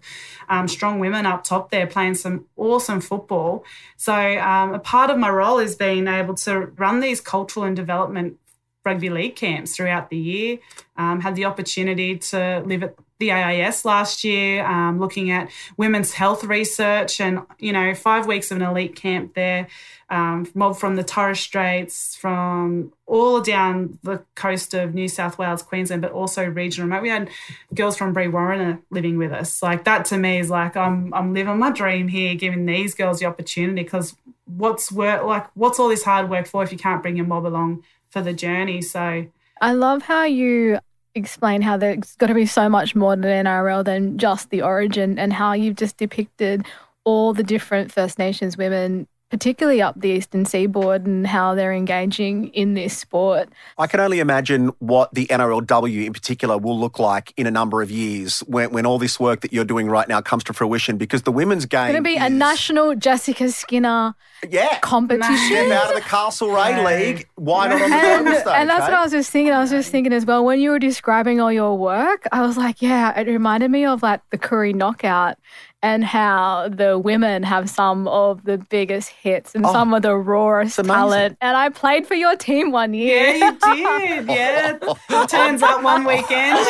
um, 0.49 0.67
strong 0.67 0.99
women 0.99 1.25
up 1.25 1.43
top 1.43 1.71
there 1.71 1.87
playing 1.87 2.15
some 2.15 2.45
awesome 2.55 3.01
football. 3.01 3.63
So 3.95 4.13
um, 4.13 4.73
a 4.73 4.79
part 4.79 5.09
of 5.09 5.17
my 5.17 5.29
role 5.29 5.59
is 5.59 5.75
being 5.75 6.07
able 6.07 6.35
to 6.35 6.67
run 6.77 6.99
these 6.99 7.21
cultural 7.21 7.65
and 7.65 7.75
development 7.75 8.37
rugby 8.83 9.09
league 9.09 9.35
camps 9.35 9.75
throughout 9.75 10.09
the 10.09 10.17
year. 10.17 10.59
Um, 10.95 11.21
had 11.21 11.35
the 11.35 11.45
opportunity 11.45 12.17
to 12.17 12.63
live 12.65 12.83
at 12.83 12.95
the 13.19 13.31
AIS 13.31 13.83
last 13.83 14.23
year, 14.23 14.65
um, 14.65 14.99
looking 14.99 15.31
at 15.31 15.49
women's 15.75 16.13
health 16.13 16.43
research, 16.43 17.19
and 17.19 17.41
you 17.59 17.73
know, 17.73 17.93
five 17.93 18.27
weeks 18.27 18.51
of 18.51 18.57
an 18.57 18.63
elite 18.63 18.95
camp 18.95 19.33
there, 19.33 19.67
um, 20.09 20.45
from 20.45 20.95
the 20.95 21.03
Torres 21.03 21.39
Straits, 21.39 22.15
from 22.15 22.93
all 23.05 23.41
down 23.41 23.97
the 24.03 24.21
coast 24.35 24.73
of 24.73 24.93
New 24.93 25.07
South 25.07 25.37
Wales, 25.37 25.63
Queensland, 25.63 26.01
but 26.01 26.11
also 26.11 26.45
regional 26.45 26.87
remote. 26.87 27.01
We 27.01 27.09
had 27.09 27.29
girls 27.73 27.97
from 27.97 28.13
Brewarrina 28.13 28.79
living 28.89 29.17
with 29.17 29.31
us. 29.31 29.61
Like 29.61 29.83
that 29.85 30.05
to 30.05 30.17
me 30.17 30.39
is 30.39 30.49
like 30.49 30.77
I'm 30.77 31.13
I'm 31.13 31.33
living 31.33 31.57
my 31.57 31.71
dream 31.71 32.07
here, 32.07 32.35
giving 32.35 32.65
these 32.65 32.93
girls 32.93 33.19
the 33.19 33.25
opportunity 33.25 33.83
because 33.83 34.15
what's 34.45 34.91
work 34.91 35.23
like 35.23 35.47
what's 35.55 35.79
all 35.79 35.89
this 35.89 36.03
hard 36.03 36.29
work 36.29 36.47
for 36.47 36.63
if 36.63 36.71
you 36.71 36.77
can't 36.77 37.01
bring 37.01 37.17
your 37.17 37.25
mob 37.25 37.45
along 37.45 37.83
for 38.09 38.21
the 38.21 38.33
journey? 38.33 38.81
So 38.81 39.25
I 39.59 39.73
love 39.73 40.03
how 40.03 40.23
you 40.23 40.79
explain 41.17 41.61
how 41.61 41.77
there's 41.77 42.15
got 42.15 42.27
to 42.27 42.33
be 42.33 42.45
so 42.45 42.69
much 42.69 42.95
more 42.95 43.15
to 43.15 43.21
NRL 43.21 43.83
than 43.83 44.17
just 44.17 44.49
the 44.49 44.61
origin 44.61 45.19
and 45.19 45.33
how 45.33 45.53
you've 45.53 45.75
just 45.75 45.97
depicted 45.97 46.65
all 47.03 47.33
the 47.33 47.43
different 47.43 47.91
First 47.91 48.19
Nations 48.19 48.57
women 48.57 49.07
particularly 49.29 49.81
up 49.81 49.99
the 49.99 50.09
eastern 50.09 50.45
seaboard 50.45 51.05
and 51.05 51.27
how 51.27 51.53
they're 51.53 51.73
engaging 51.73 52.47
in 52.49 52.73
this 52.75 52.97
sport. 52.97 53.49
I 53.77 53.87
can 53.87 53.99
only 53.99 54.19
imagine 54.19 54.67
what 54.79 55.13
the 55.13 55.25
NRLW 55.27 56.05
in 56.05 56.13
particular 56.13 56.57
will 56.57 56.79
look 56.79 56.97
like 56.97 57.33
in 57.35 57.45
a 57.45 57.51
number 57.51 57.81
of 57.81 57.91
years 57.91 58.39
when, 58.41 58.71
when 58.71 58.85
all 58.85 58.97
this 58.97 59.19
work 59.19 59.41
that 59.41 59.51
you're 59.51 59.65
doing 59.65 59.89
right 59.89 60.07
now 60.07 60.21
comes 60.21 60.43
to 60.45 60.53
fruition 60.53 60.97
because 60.97 61.23
the 61.23 61.31
women's 61.31 61.65
game 61.65 61.87
It's 61.87 61.91
going 61.93 62.03
to 62.03 62.09
be 62.09 62.15
is, 62.15 62.23
a 62.23 62.29
national 62.29 62.95
Jessica 62.95 63.51
Skinner 63.51 64.15
yeah, 64.49 64.79
competition. 64.79 65.37
Step 65.37 65.71
out 65.71 65.89
of 65.89 65.95
the 65.95 66.01
Castlereagh 66.01 66.85
League. 66.85 67.27
Why 67.35 67.67
not 67.67 67.81
on 67.81 67.89
the 67.89 67.95
and, 67.95 68.27
stage? 68.27 68.47
And 68.47 68.69
that's 68.69 68.85
hey? 68.85 68.91
what 68.91 68.99
I 68.99 69.03
was 69.03 69.11
just 69.11 69.31
thinking. 69.31 69.53
I 69.53 69.59
was 69.59 69.71
just 69.71 69.91
thinking 69.91 70.13
as 70.13 70.25
well, 70.25 70.45
when 70.45 70.59
you 70.59 70.69
were 70.69 70.79
describing 70.79 71.41
all 71.41 71.51
your 71.51 71.77
work, 71.77 72.27
I 72.31 72.41
was 72.41 72.55
like, 72.55 72.81
yeah, 72.81 73.19
it 73.19 73.27
reminded 73.27 73.71
me 73.71 73.85
of 73.85 74.03
like 74.03 74.21
the 74.29 74.37
Koori 74.37 74.73
knockout 74.73 75.37
and 75.83 76.03
how 76.03 76.69
the 76.69 76.97
women 76.97 77.43
have 77.43 77.69
some 77.69 78.07
of 78.07 78.43
the 78.45 78.57
biggest 78.57 79.09
hits 79.09 79.53
and 79.53 79.65
oh, 79.65 79.71
some 79.71 79.93
of 79.93 80.01
the 80.01 80.15
rawest 80.15 80.83
talent. 80.83 81.37
And 81.39 81.55
I 81.55 81.69
played 81.69 82.07
for 82.07 82.15
your 82.15 82.35
team 82.35 82.71
one 82.71 82.93
year. 82.93 83.35
Yeah, 83.35 83.51
you 83.51 84.25
did. 84.25 84.27
Yeah. 84.37 85.25
Turns 85.27 85.61
up 85.61 85.83
one 85.83 86.03
weekend. 86.03 86.57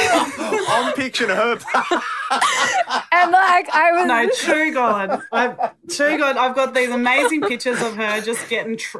I'm 0.69 0.93
picturing 0.93 1.29
her. 1.35 1.53
and 3.11 3.31
like 3.31 3.69
I 3.73 3.91
was 3.93 4.05
No, 4.07 4.29
true 4.35 4.73
God. 4.73 5.21
I've, 5.31 5.57
true 5.89 6.17
God, 6.17 6.37
I've 6.37 6.55
got 6.55 6.73
these 6.73 6.89
amazing 6.89 7.41
pictures 7.41 7.81
of 7.81 7.95
her 7.95 8.21
just 8.21 8.47
getting 8.49 8.77
tr- 8.77 8.97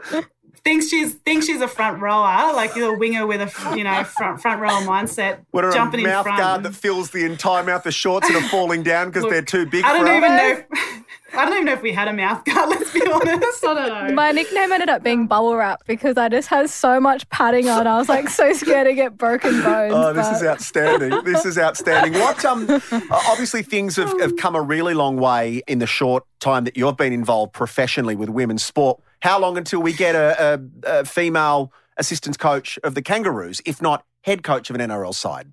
thinks 0.68 0.90
she's 0.90 1.14
thinks 1.14 1.46
she's 1.46 1.62
a 1.62 1.68
front 1.68 2.02
rower, 2.02 2.54
like 2.54 2.76
a 2.76 2.94
winger 2.94 3.26
with 3.26 3.42
a 3.42 3.78
you 3.78 3.84
know 3.84 4.04
front 4.04 4.42
front 4.42 4.62
rower 4.62 4.82
mindset, 4.82 5.40
what 5.52 5.72
jumping 5.74 6.02
a 6.02 6.04
mouth 6.04 6.26
in 6.26 6.36
front. 6.36 6.40
guard 6.40 6.64
that 6.64 6.76
fills 6.76 7.12
the 7.12 7.26
entire 7.26 7.64
mouth. 7.64 7.84
The 7.84 7.92
shorts 7.92 8.28
that 8.28 8.36
are 8.42 8.50
falling 8.50 8.84
down 8.84 9.10
because 9.10 9.30
they're 9.30 9.42
too 9.42 9.66
big. 9.66 9.86
I 9.86 9.94
don't 9.94 10.08
even 10.18 10.32
her. 10.32 10.38
know. 10.38 10.64
If, 10.72 11.04
I 11.34 11.46
don't 11.46 11.54
even 11.56 11.66
know 11.66 11.74
if 11.74 11.82
we 11.82 11.92
had 11.92 12.08
a 12.08 12.14
mouth 12.14 12.44
guard, 12.46 12.70
let's 12.70 12.94
be 12.94 13.02
honest. 13.06 13.64
I 13.66 13.74
don't 13.74 14.08
know. 14.08 14.14
My 14.16 14.32
nickname 14.32 14.72
ended 14.72 14.90
up 14.90 15.04
being 15.04 15.28
bubble 15.28 15.56
wrap 15.56 15.82
because 15.86 16.18
I 16.18 16.30
just 16.30 16.48
had 16.48 16.70
so 16.70 17.00
much 17.00 17.28
padding 17.30 17.68
on. 17.70 17.86
I 17.86 17.98
was 17.98 18.08
like 18.08 18.30
so 18.30 18.54
scared 18.54 18.88
to 18.88 18.94
get 18.94 19.18
broken 19.18 19.52
bones. 19.64 19.94
Oh, 19.94 20.14
this 20.14 20.28
but- 20.28 20.36
is 20.38 20.44
outstanding. 20.44 21.24
This 21.26 21.46
is 21.46 21.58
outstanding. 21.58 22.14
What 22.14 22.44
um 22.46 22.68
obviously 23.12 23.62
things 23.62 23.98
have, 23.98 24.20
have 24.22 24.38
come 24.38 24.56
a 24.56 24.62
really 24.62 24.94
long 24.94 25.18
way 25.18 25.62
in 25.68 25.80
the 25.80 25.88
short 25.88 26.24
time 26.40 26.64
that 26.64 26.78
you've 26.78 26.98
been 26.98 27.14
involved 27.14 27.54
professionally 27.54 28.16
with 28.16 28.30
women's 28.30 28.64
sport. 28.64 29.00
How 29.22 29.40
long 29.40 29.58
until 29.58 29.82
we 29.82 29.94
get 29.94 30.16
a, 30.16 30.60
a, 30.86 31.00
a 31.02 31.06
female 31.06 31.74
assistant 31.98 32.40
coach 32.40 32.78
of 32.84 32.96
the 32.96 33.02
Kangaroos, 33.02 33.60
if 33.66 33.82
not 33.82 34.06
head 34.22 34.44
coach 34.44 34.70
of 34.70 34.76
an 34.76 34.90
NRL 34.90 35.14
side? 35.14 35.52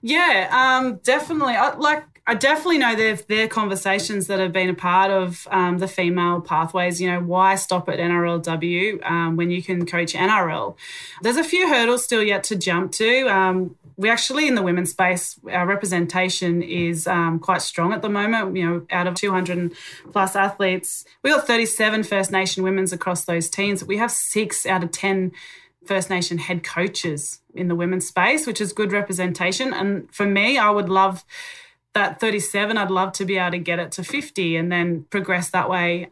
Yeah, 0.00 0.48
um, 0.52 0.96
definitely. 1.02 1.54
I, 1.54 1.74
like, 1.74 2.15
I 2.28 2.34
definitely 2.34 2.78
know 2.78 3.16
are 3.44 3.46
conversations 3.46 4.26
that 4.26 4.40
have 4.40 4.52
been 4.52 4.68
a 4.68 4.74
part 4.74 5.12
of 5.12 5.46
um, 5.50 5.78
the 5.78 5.86
female 5.86 6.40
pathways. 6.40 7.00
You 7.00 7.08
know, 7.10 7.20
why 7.20 7.54
stop 7.54 7.88
at 7.88 7.98
NRLW 7.98 9.04
um, 9.08 9.36
when 9.36 9.50
you 9.50 9.62
can 9.62 9.86
coach 9.86 10.12
NRL? 10.12 10.76
There's 11.22 11.36
a 11.36 11.44
few 11.44 11.68
hurdles 11.68 12.02
still 12.02 12.24
yet 12.24 12.42
to 12.44 12.56
jump 12.56 12.90
to. 12.92 13.28
Um, 13.28 13.76
we 13.96 14.10
actually 14.10 14.48
in 14.48 14.56
the 14.56 14.62
women's 14.62 14.90
space, 14.90 15.38
our 15.50 15.66
representation 15.66 16.62
is 16.62 17.06
um, 17.06 17.38
quite 17.38 17.62
strong 17.62 17.92
at 17.92 18.02
the 18.02 18.08
moment. 18.08 18.56
You 18.56 18.68
know, 18.68 18.86
out 18.90 19.06
of 19.06 19.14
200 19.14 19.72
plus 20.12 20.34
athletes, 20.34 21.04
we 21.22 21.30
got 21.30 21.46
37 21.46 22.02
First 22.02 22.32
Nation 22.32 22.64
women's 22.64 22.92
across 22.92 23.24
those 23.24 23.48
teams. 23.48 23.84
We 23.84 23.98
have 23.98 24.10
six 24.10 24.66
out 24.66 24.82
of 24.82 24.90
10 24.90 25.30
First 25.86 26.10
Nation 26.10 26.38
head 26.38 26.64
coaches 26.64 27.40
in 27.54 27.68
the 27.68 27.76
women's 27.76 28.08
space, 28.08 28.46
which 28.46 28.60
is 28.60 28.72
good 28.72 28.90
representation. 28.90 29.72
And 29.72 30.12
for 30.12 30.26
me, 30.26 30.58
I 30.58 30.70
would 30.70 30.88
love 30.88 31.24
that 31.96 32.20
37, 32.20 32.76
I'd 32.76 32.90
love 32.90 33.12
to 33.12 33.24
be 33.24 33.38
able 33.38 33.52
to 33.52 33.58
get 33.58 33.78
it 33.78 33.90
to 33.92 34.04
50 34.04 34.56
and 34.56 34.70
then 34.70 35.06
progress 35.10 35.48
that 35.50 35.70
way. 35.70 36.08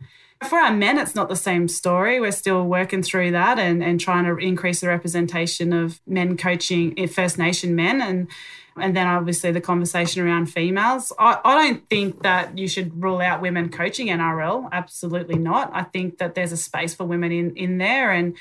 For 0.48 0.58
our 0.58 0.72
men, 0.72 0.98
it's 0.98 1.14
not 1.14 1.28
the 1.28 1.36
same 1.36 1.68
story. 1.68 2.20
We're 2.20 2.32
still 2.32 2.64
working 2.64 3.02
through 3.02 3.32
that 3.32 3.58
and, 3.58 3.84
and 3.84 4.00
trying 4.00 4.24
to 4.24 4.36
increase 4.36 4.80
the 4.80 4.88
representation 4.88 5.72
of 5.74 6.00
men 6.06 6.36
coaching 6.38 6.98
eh, 6.98 7.06
First 7.06 7.38
Nation 7.38 7.76
men 7.76 8.00
and 8.00 8.28
and 8.76 8.96
then 8.96 9.06
obviously 9.06 9.52
the 9.52 9.60
conversation 9.60 10.26
around 10.26 10.46
females. 10.46 11.12
I, 11.16 11.38
I 11.44 11.54
don't 11.54 11.88
think 11.88 12.22
that 12.22 12.58
you 12.58 12.66
should 12.66 13.00
rule 13.00 13.20
out 13.20 13.40
women 13.40 13.68
coaching 13.68 14.08
NRL. 14.08 14.68
Absolutely 14.72 15.38
not. 15.38 15.70
I 15.72 15.84
think 15.84 16.18
that 16.18 16.34
there's 16.34 16.50
a 16.50 16.56
space 16.56 16.92
for 16.92 17.04
women 17.04 17.30
in, 17.30 17.54
in 17.54 17.78
there 17.78 18.10
and 18.10 18.36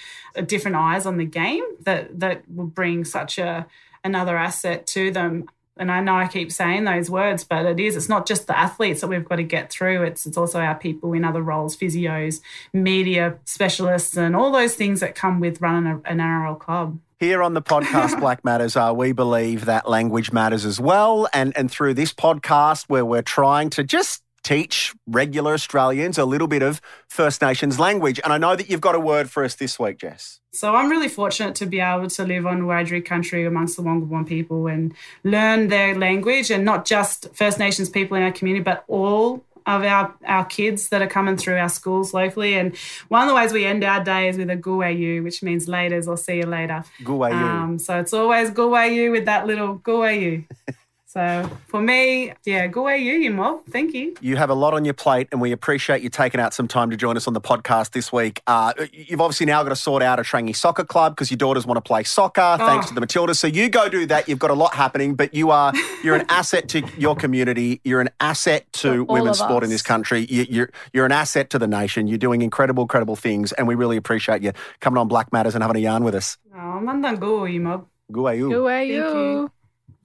different 0.47 0.75
eyes 0.77 1.06
on 1.06 1.17
the 1.17 1.25
game 1.25 1.63
that 1.82 2.19
that 2.19 2.49
will 2.49 2.65
bring 2.65 3.06
such 3.06 3.38
a 3.38 3.67
another 4.03 4.36
asset 4.38 4.88
to 4.88 5.12
them. 5.12 5.45
And 5.77 5.91
I 5.91 6.01
know 6.01 6.15
I 6.15 6.27
keep 6.27 6.51
saying 6.51 6.83
those 6.83 7.09
words, 7.09 7.43
but 7.43 7.65
it 7.65 7.79
is. 7.79 7.95
It's 7.95 8.09
not 8.09 8.27
just 8.27 8.47
the 8.47 8.57
athletes 8.57 9.01
that 9.01 9.07
we've 9.07 9.27
got 9.27 9.38
to 9.38 9.43
get 9.43 9.71
through. 9.71 10.03
It's 10.03 10.25
it's 10.25 10.38
also 10.38 10.59
our 10.59 10.75
people 10.75 11.13
in 11.13 11.25
other 11.25 11.41
roles, 11.41 11.75
physios, 11.75 12.41
media 12.73 13.39
specialists, 13.45 14.15
and 14.15 14.36
all 14.36 14.51
those 14.51 14.75
things 14.75 14.99
that 14.99 15.15
come 15.15 15.39
with 15.39 15.62
running 15.62 15.91
a, 15.91 15.95
an 16.09 16.19
NRL 16.19 16.59
club. 16.59 16.99
Here 17.19 17.41
on 17.41 17.53
the 17.53 17.62
podcast 17.62 18.19
Blak 18.19 18.43
Matters, 18.43 18.75
uh, 18.75 18.91
we 18.93 19.13
believe 19.13 19.65
that 19.65 19.88
language 19.88 20.33
matters 20.33 20.65
as 20.65 20.79
well. 20.79 21.27
And, 21.33 21.55
and 21.55 21.71
through 21.71 21.93
this 21.93 22.13
podcast, 22.13 22.86
where 22.89 23.05
we're 23.05 23.21
trying 23.21 23.69
to 23.71 23.83
just 23.83 24.22
teach 24.43 24.93
regular 25.08 25.53
Australians 25.53 26.17
a 26.17 26.25
little 26.25 26.47
bit 26.47 26.62
of 26.62 26.82
First 27.08 27.41
Nations 27.41 27.79
language. 27.79 28.19
And 28.23 28.34
I 28.34 28.38
know 28.38 28.56
that 28.56 28.69
you've 28.69 28.82
got 28.82 28.95
a 28.95 28.99
word 28.99 29.29
for 29.29 29.43
us 29.43 29.56
this 29.56 29.79
week, 29.79 29.99
Jess. 29.99 30.39
So 30.51 30.75
I'm 30.75 30.89
really 30.89 31.08
fortunate 31.08 31.56
to 31.56 31.65
be 31.65 31.79
able 31.79 32.10
to 32.10 32.23
live 32.25 32.45
on 32.45 32.62
Wiradjuri 32.62 33.03
country 33.06 33.45
amongst 33.45 33.77
the 33.77 33.84
Wongaboon 33.84 34.27
people 34.27 34.67
and 34.67 34.93
learn 35.23 35.69
their 35.69 35.97
language 35.97 36.51
and 36.51 36.63
not 36.63 36.86
just 36.86 37.34
First 37.34 37.58
Nations 37.58 37.89
people 37.89 38.15
in 38.17 38.23
our 38.23 38.32
community, 38.32 38.63
but 38.63 38.84
all 38.88 39.43
of 39.65 39.84
our, 39.84 40.13
our 40.25 40.45
kids 40.45 40.89
that 40.89 41.01
are 41.01 41.08
coming 41.08 41.38
through 41.38 41.58
our 41.58 41.69
schools 41.69 42.13
locally. 42.13 42.56
And 42.56 42.75
one 43.08 43.23
of 43.23 43.29
the 43.29 43.36
ways 43.36 43.53
we 43.53 43.65
end 43.65 43.84
our 43.84 44.03
day 44.03 44.27
is 44.27 44.38
with 44.38 44.49
a 44.49 44.58
guwayu, 44.58 45.23
which 45.23 45.41
means 45.41 45.67
laters 45.67 46.08
or 46.08 46.17
see 46.17 46.38
you 46.38 46.45
later. 46.45 46.84
Guwayu. 47.01 47.34
Um, 47.34 47.79
so 47.79 47.97
it's 47.99 48.13
always 48.13 48.51
guwayu 48.51 49.12
with 49.12 49.25
that 49.25 49.47
little 49.47 49.79
guwayu. 49.79 50.45
So 51.13 51.47
for 51.67 51.80
me, 51.80 52.34
yeah, 52.43 52.67
guwayu, 52.67 53.21
you 53.21 53.30
mob. 53.30 53.65
Thank 53.69 53.93
you. 53.93 54.15
You 54.19 54.36
have 54.36 54.49
a 54.49 54.56
lot 54.56 54.73
on 54.73 54.84
your 54.84 54.95
plate, 54.95 55.28
and 55.32 55.39
we 55.39 55.52
appreciate 55.52 56.02
you 56.02 56.10
taking 56.10 56.41
out 56.41 56.56
some 56.56 56.67
time 56.67 56.89
to 56.89 56.97
join 56.97 57.17
us 57.17 57.28
on 57.28 57.36
the 57.36 57.41
podcast 57.41 57.91
this 57.91 58.12
week. 58.12 58.41
Uh, 58.47 58.73
you've 58.91 59.21
obviously 59.21 59.45
now 59.45 59.62
got 59.62 59.69
to 59.69 59.76
sort 59.76 60.02
out 60.02 60.17
a 60.17 60.23
Trangie 60.23 60.56
soccer 60.56 60.84
club 60.84 61.13
because 61.13 61.30
your 61.30 61.38
daughters 61.38 61.67
want 61.67 61.78
to 61.78 61.82
play 61.88 62.04
soccer, 62.04 62.56
thanks 62.58 62.88
Oh. 62.88 62.89
to 62.89 62.95
the 62.99 63.06
Matildas. 63.06 63.36
So 63.36 63.45
you 63.45 63.69
go 63.69 63.89
do 63.89 64.08
that. 64.08 64.28
You've 64.28 64.39
got 64.39 64.49
a 64.49 64.56
lot 64.56 64.73
happening, 64.73 65.13
but 65.13 65.36
you 65.36 65.52
are 65.52 65.71
you're 66.04 66.15
an 66.15 66.26
asset 66.30 66.67
to 66.69 66.82
your 66.97 67.15
community. 67.15 67.80
You're 67.84 68.02
an 68.02 68.10
asset 68.19 68.65
to 68.82 69.06
all 69.06 69.13
women's 69.13 69.38
sport 69.38 69.63
in 69.63 69.69
this 69.69 69.84
country. 69.84 70.26
You, 70.28 70.47
you're 70.49 70.69
you're 70.93 71.06
an 71.06 71.12
asset 71.12 71.52
to 71.52 71.60
the 71.60 71.67
nation. 71.67 72.08
You're 72.08 72.17
doing 72.17 72.41
incredible, 72.41 72.82
incredible 72.86 73.15
things, 73.15 73.52
and 73.52 73.67
we 73.67 73.76
really 73.76 73.97
appreciate 73.97 74.41
you 74.41 74.52
coming 74.80 74.97
on 74.97 75.08
Blak 75.08 75.32
Matters 75.32 75.54
and 75.54 75.63
having 75.63 75.78
a 75.78 75.86
yarn 75.86 76.04
with 76.04 76.15
us. 76.15 76.39
Oh, 76.58 76.80
mandan 76.80 77.17
guwayu, 77.19 77.62
mob. 77.62 77.86
Guayu. 78.12 78.52
Who 78.52 78.65
are 78.65 78.80
Thank 78.80 78.89
you? 78.89 79.52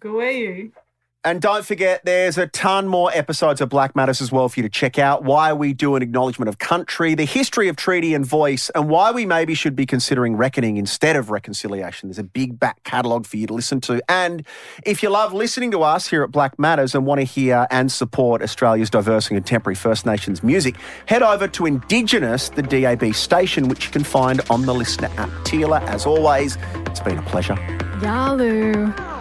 you. 0.04 0.72
And 1.28 1.42
don't 1.42 1.62
forget, 1.62 2.06
there's 2.06 2.38
a 2.38 2.46
ton 2.46 2.88
more 2.88 3.10
episodes 3.12 3.60
of 3.60 3.68
Blak 3.68 3.94
Matters 3.94 4.22
as 4.22 4.32
well 4.32 4.48
for 4.48 4.60
you 4.60 4.62
to 4.62 4.70
check 4.70 4.98
out. 4.98 5.24
Why 5.24 5.52
we 5.52 5.74
do 5.74 5.94
an 5.94 6.00
acknowledgement 6.00 6.48
of 6.48 6.56
country, 6.56 7.14
the 7.14 7.26
history 7.26 7.68
of 7.68 7.76
treaty 7.76 8.14
and 8.14 8.24
voice, 8.24 8.70
and 8.70 8.88
why 8.88 9.12
we 9.12 9.26
maybe 9.26 9.52
should 9.52 9.76
be 9.76 9.84
considering 9.84 10.36
reckoning 10.36 10.78
instead 10.78 11.16
of 11.16 11.28
reconciliation. 11.28 12.08
There's 12.08 12.18
a 12.18 12.24
big 12.24 12.58
back 12.58 12.82
catalogue 12.84 13.26
for 13.26 13.36
you 13.36 13.46
to 13.46 13.52
listen 13.52 13.78
to. 13.82 14.00
And 14.08 14.42
if 14.86 15.02
you 15.02 15.10
love 15.10 15.34
listening 15.34 15.70
to 15.72 15.82
us 15.82 16.08
here 16.08 16.22
at 16.22 16.30
Blak 16.30 16.58
Matters 16.58 16.94
and 16.94 17.04
want 17.04 17.20
to 17.20 17.26
hear 17.26 17.66
and 17.70 17.92
support 17.92 18.40
Australia's 18.40 18.88
diverse 18.88 19.28
and 19.28 19.36
contemporary 19.36 19.74
First 19.74 20.06
Nations 20.06 20.42
music, 20.42 20.76
head 21.04 21.22
over 21.22 21.46
to 21.46 21.66
Indigenous, 21.66 22.48
the 22.48 22.62
DAB 22.62 23.14
station, 23.14 23.68
which 23.68 23.84
you 23.84 23.90
can 23.90 24.02
find 24.02 24.40
on 24.48 24.64
the 24.64 24.72
Listener 24.72 25.10
app. 25.18 25.28
Teela, 25.44 25.82
as 25.88 26.06
always, 26.06 26.56
it's 26.86 27.00
been 27.00 27.18
a 27.18 27.22
pleasure. 27.22 27.58
Yalu. 28.00 29.17